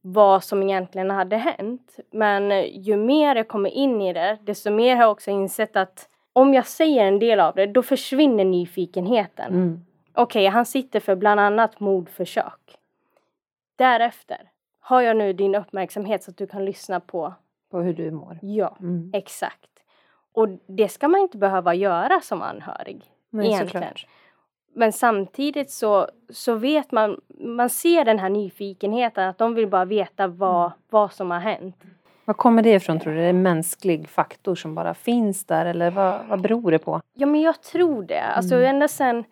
vad 0.01 0.45
som 0.45 0.63
egentligen 0.63 1.11
hade 1.11 1.37
hänt. 1.37 1.97
Men 2.11 2.53
eh, 2.53 2.79
ju 2.79 2.97
mer 2.97 3.37
jag 3.37 3.49
kommer 3.49 3.71
in 3.71 4.01
i 4.01 4.13
det 4.13 4.39
desto 4.43 4.71
mer 4.71 4.97
har 4.97 5.03
jag 5.03 5.11
också 5.11 5.31
insett 5.31 5.77
att 5.77 6.09
om 6.33 6.55
jag 6.55 6.67
säger 6.67 7.05
en 7.05 7.19
del 7.19 7.41
av 7.41 7.55
det 7.55 7.67
då 7.67 7.83
försvinner 7.83 8.45
nyfikenheten. 8.45 9.53
Mm. 9.53 9.85
Okej, 10.15 10.47
han 10.47 10.67
sitter 10.67 11.01
för 11.01 11.15
bland 11.17 11.41
annat 11.41 11.81
mordförsök. 11.81 12.79
Därefter 13.77 14.41
har 14.89 15.01
jag 15.01 15.17
nu 15.17 15.33
din 15.33 15.55
uppmärksamhet 15.55 16.23
så 16.23 16.31
att 16.31 16.37
du 16.37 16.47
kan 16.47 16.65
lyssna 16.65 17.01
på 17.01 17.35
På 17.71 17.81
hur 17.81 17.95
du 17.95 18.11
mår. 18.11 18.39
ja, 18.43 18.77
Mm. 18.81 19.11
exakt. 19.15 19.71
Och 20.33 20.49
det 20.67 20.89
ska 20.89 21.09
man 21.09 21.21
inte 21.21 21.39
behöva 21.39 21.75
göra 21.75 22.21
som 22.21 22.43
anhörig. 22.43 23.03
Nej, 23.31 23.47
egentligen. 23.47 23.69
såklart. 23.83 24.07
Men 24.75 24.93
samtidigt 24.93 25.71
så, 25.71 26.09
så 26.31 26.55
vet 26.55 26.93
man, 26.93 27.21
man 27.39 27.71
ser 27.71 28.05
den 28.05 28.19
här 28.19 28.29
nyfikenheten 28.29 29.29
att 29.29 29.39
de 29.39 29.55
vill 29.55 29.69
bara 29.69 29.85
veta 29.85 30.27
vad, 30.27 30.73
vad 30.91 31.13
som 31.13 31.31
har 31.31 31.39
hänt. 31.39 31.77
Var 32.25 32.35
kommer 32.35 32.63
det 32.63 32.71
ifrån 32.75 33.01
tror 33.01 33.13
du? 33.13 33.19
Är 33.19 33.23
det 33.23 33.29
en 33.29 33.43
mänsklig 33.43 34.09
faktor 34.09 34.55
som 34.55 34.75
bara 34.75 34.95
finns 34.95 35.45
där 35.45 35.67
eller 35.67 35.91
vad, 35.91 36.27
vad 36.27 36.41
beror 36.41 36.71
det 36.71 36.79
på? 36.79 37.01
Ja 37.15 37.27
men 37.27 37.41
jag 37.41 37.63
tror 37.63 38.03
det. 38.03 38.23
Alltså 38.23 38.55
mm. 38.55 38.69
ända 38.69 38.89
sen 38.89 39.25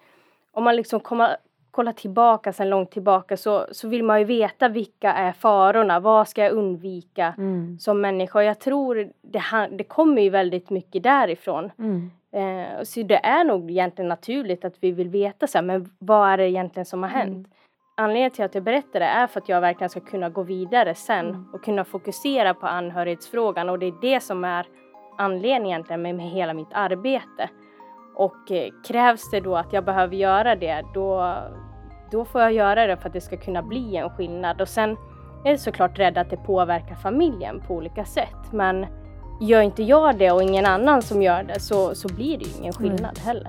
om 0.52 0.64
man 0.64 0.76
liksom 0.76 1.00
kommer, 1.00 1.36
kollar 1.76 1.92
tillbaka 1.92 2.52
sen 2.52 2.70
långt 2.70 2.90
tillbaka 2.90 3.36
så, 3.36 3.66
så 3.70 3.88
vill 3.88 4.04
man 4.04 4.18
ju 4.18 4.24
veta 4.24 4.68
vilka 4.68 5.12
är 5.12 5.32
farorna, 5.32 6.00
vad 6.00 6.28
ska 6.28 6.42
jag 6.42 6.52
undvika 6.52 7.34
mm. 7.38 7.78
som 7.78 8.00
människa. 8.00 8.38
Och 8.38 8.44
jag 8.44 8.58
tror 8.58 9.08
det, 9.22 9.42
det 9.70 9.84
kommer 9.84 10.22
ju 10.22 10.30
väldigt 10.30 10.70
mycket 10.70 11.02
därifrån. 11.02 11.70
Mm. 11.78 12.10
Eh, 12.32 12.82
så 12.82 13.02
det 13.02 13.26
är 13.26 13.44
nog 13.44 13.70
egentligen 13.70 14.08
naturligt 14.08 14.64
att 14.64 14.74
vi 14.80 14.92
vill 14.92 15.08
veta 15.08 15.46
så 15.46 15.58
här, 15.58 15.62
men 15.62 15.90
vad 15.98 16.28
är 16.28 16.36
det 16.36 16.50
egentligen 16.50 16.86
som 16.86 17.02
har 17.02 17.10
hänt? 17.10 17.46
Mm. 17.46 17.50
Anledningen 17.96 18.30
till 18.30 18.44
att 18.44 18.54
jag 18.54 18.64
berättar 18.64 19.00
det 19.00 19.06
är 19.06 19.26
för 19.26 19.40
att 19.40 19.48
jag 19.48 19.60
verkligen 19.60 19.90
ska 19.90 20.00
kunna 20.00 20.28
gå 20.28 20.42
vidare 20.42 20.94
sen 20.94 21.28
mm. 21.28 21.46
och 21.52 21.64
kunna 21.64 21.84
fokusera 21.84 22.54
på 22.54 22.66
anhörighetsfrågan 22.66 23.68
och 23.68 23.78
det 23.78 23.86
är 23.86 24.00
det 24.00 24.20
som 24.20 24.44
är 24.44 24.66
anledningen 25.18 25.66
egentligen 25.66 26.02
med, 26.02 26.14
med 26.14 26.30
hela 26.30 26.54
mitt 26.54 26.72
arbete. 26.72 27.50
Och 28.16 28.50
eh, 28.50 28.68
krävs 28.86 29.30
det 29.30 29.40
då 29.40 29.56
att 29.56 29.72
jag 29.72 29.84
behöver 29.84 30.16
göra 30.16 30.56
det 30.56 30.84
då, 30.94 31.36
då 32.10 32.24
får 32.24 32.40
jag 32.40 32.52
göra 32.52 32.86
det 32.86 32.96
för 32.96 33.08
att 33.08 33.12
det 33.12 33.20
ska 33.20 33.36
kunna 33.36 33.62
bli 33.62 33.96
en 33.96 34.10
skillnad. 34.10 34.60
Och 34.60 34.68
sen 34.68 34.90
är 35.44 35.50
jag 35.50 35.60
såklart 35.60 35.98
rädd 35.98 36.18
att 36.18 36.30
det 36.30 36.36
påverkar 36.36 36.94
familjen 36.94 37.62
på 37.66 37.74
olika 37.74 38.04
sätt. 38.04 38.52
Men 38.52 38.86
gör 39.40 39.60
inte 39.60 39.82
jag 39.82 40.18
det 40.18 40.30
och 40.30 40.42
ingen 40.42 40.66
annan 40.66 41.02
som 41.02 41.22
gör 41.22 41.42
det 41.42 41.60
så, 41.60 41.94
så 41.94 42.08
blir 42.08 42.38
det 42.38 42.44
ju 42.44 42.50
ingen 42.58 42.72
skillnad 42.72 43.18
mm. 43.18 43.24
heller. 43.24 43.48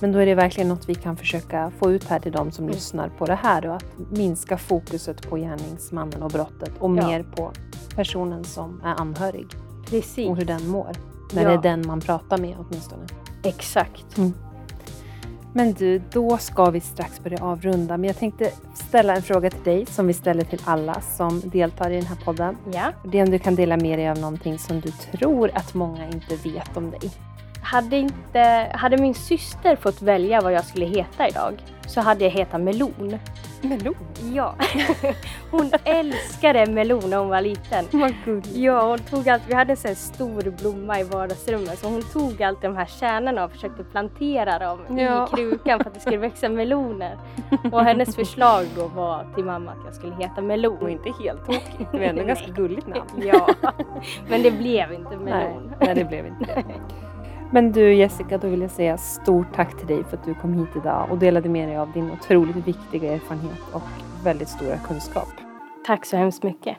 Men 0.00 0.12
då 0.12 0.18
är 0.18 0.26
det 0.26 0.34
verkligen 0.34 0.68
något 0.68 0.88
vi 0.88 0.94
kan 0.94 1.16
försöka 1.16 1.70
få 1.78 1.92
ut 1.92 2.04
här 2.04 2.18
till 2.18 2.32
de 2.32 2.52
som 2.52 2.64
mm. 2.64 2.74
lyssnar 2.74 3.08
på 3.08 3.26
det 3.26 3.34
här 3.34 3.66
och 3.66 3.74
att 3.74 3.84
minska 4.10 4.58
fokuset 4.58 5.30
på 5.30 5.36
gärningsmannen 5.36 6.22
och 6.22 6.30
brottet 6.30 6.72
och 6.78 6.90
ja. 6.90 7.06
mer 7.06 7.22
på 7.22 7.52
personen 7.96 8.44
som 8.44 8.80
är 8.84 9.00
anhörig. 9.00 9.46
Precis. 9.90 10.28
Och 10.28 10.36
hur 10.36 10.44
den 10.44 10.68
mår. 10.68 10.92
När 11.34 11.42
ja. 11.42 11.48
det 11.48 11.54
är 11.54 11.62
den 11.62 11.86
man 11.86 12.00
pratar 12.00 12.38
med 12.38 12.56
åtminstone. 12.58 13.06
Exakt. 13.48 14.18
Mm. 14.18 14.34
Men 15.56 15.72
du, 15.72 15.98
då 16.12 16.38
ska 16.38 16.70
vi 16.70 16.80
strax 16.80 17.20
börja 17.20 17.44
avrunda. 17.44 17.96
Men 17.96 18.08
jag 18.08 18.18
tänkte 18.18 18.50
ställa 18.74 19.16
en 19.16 19.22
fråga 19.22 19.50
till 19.50 19.62
dig 19.62 19.86
som 19.86 20.06
vi 20.06 20.12
ställer 20.12 20.44
till 20.44 20.60
alla 20.64 21.00
som 21.00 21.40
deltar 21.40 21.90
i 21.90 21.94
den 21.94 22.06
här 22.06 22.16
podden. 22.24 22.56
Ja. 22.72 22.92
Det 23.04 23.18
är 23.18 23.22
om 23.22 23.30
du 23.30 23.38
kan 23.38 23.54
dela 23.54 23.76
med 23.76 23.98
dig 23.98 24.08
av 24.08 24.18
någonting 24.18 24.58
som 24.58 24.80
du 24.80 24.90
tror 24.90 25.50
att 25.54 25.74
många 25.74 26.06
inte 26.06 26.36
vet 26.36 26.76
om 26.76 26.90
dig. 26.90 27.10
Hade, 27.62 27.96
inte, 27.96 28.70
hade 28.74 28.96
min 28.96 29.14
syster 29.14 29.76
fått 29.76 30.02
välja 30.02 30.40
vad 30.40 30.52
jag 30.52 30.64
skulle 30.64 30.86
heta 30.86 31.28
idag 31.28 31.54
så 31.86 32.00
hade 32.00 32.24
jag 32.24 32.30
hetat 32.30 32.60
Melon. 32.60 33.18
Melon? 33.62 33.94
Ja. 34.34 34.54
Hon 35.50 35.70
älskade 35.84 36.66
melon 36.66 37.10
när 37.10 37.16
hon 37.16 37.28
var 37.28 37.40
liten. 37.40 37.84
Vad 37.92 38.14
gulligt. 38.24 38.56
Ja, 38.56 38.88
hon 38.88 38.98
tog 38.98 39.28
allt, 39.28 39.42
vi 39.48 39.54
hade 39.54 39.72
en 39.72 39.76
sån 39.76 39.94
stor 39.94 40.50
blomma 40.50 41.00
i 41.00 41.02
vardagsrummet 41.02 41.78
så 41.78 41.88
hon 41.88 42.02
tog 42.02 42.42
alltid 42.42 42.70
de 42.70 42.76
här 42.76 42.86
kärnorna 42.86 43.44
och 43.44 43.50
försökte 43.50 43.84
plantera 43.84 44.58
dem 44.58 44.98
ja. 44.98 45.26
i 45.26 45.36
krukan 45.36 45.78
för 45.78 45.90
att 45.90 45.94
det 45.94 46.00
skulle 46.00 46.16
växa 46.16 46.48
meloner. 46.48 47.18
Och 47.72 47.84
hennes 47.84 48.16
förslag 48.16 48.66
då 48.76 48.86
var 48.86 49.26
till 49.34 49.44
mamma 49.44 49.70
att 49.70 49.84
jag 49.84 49.94
skulle 49.94 50.14
heta 50.14 50.40
Melon. 50.40 50.78
Och 50.78 50.90
inte 50.90 51.12
helt 51.22 51.46
tokigt, 51.46 51.92
var 51.92 52.00
ändå 52.00 52.24
ganska 52.26 52.46
gulligt 52.46 52.86
namn. 52.86 53.22
Ja, 53.22 53.48
men 54.28 54.42
det 54.42 54.50
blev 54.50 54.92
inte 54.92 55.16
Melon. 55.16 55.66
Nej, 55.66 55.76
nej 55.80 55.94
det 55.94 56.04
blev 56.04 56.26
inte 56.26 56.44
det. 56.44 56.64
Men 57.50 57.72
du 57.72 57.94
Jessica, 57.94 58.38
då 58.38 58.48
vill 58.48 58.60
jag 58.60 58.70
säga 58.70 58.98
stort 58.98 59.54
tack 59.54 59.78
till 59.78 59.86
dig 59.86 60.04
för 60.04 60.16
att 60.16 60.24
du 60.24 60.34
kom 60.34 60.52
hit 60.52 60.68
idag 60.76 61.06
och 61.10 61.18
delade 61.18 61.48
med 61.48 61.68
dig 61.68 61.76
av 61.76 61.92
din 61.92 62.10
otroligt 62.10 62.68
viktiga 62.68 63.12
erfarenhet 63.12 63.60
och 63.72 63.82
väldigt 64.24 64.48
stora 64.48 64.76
kunskap. 64.76 65.28
Tack 65.86 66.06
så 66.06 66.16
hemskt 66.16 66.42
mycket. 66.42 66.76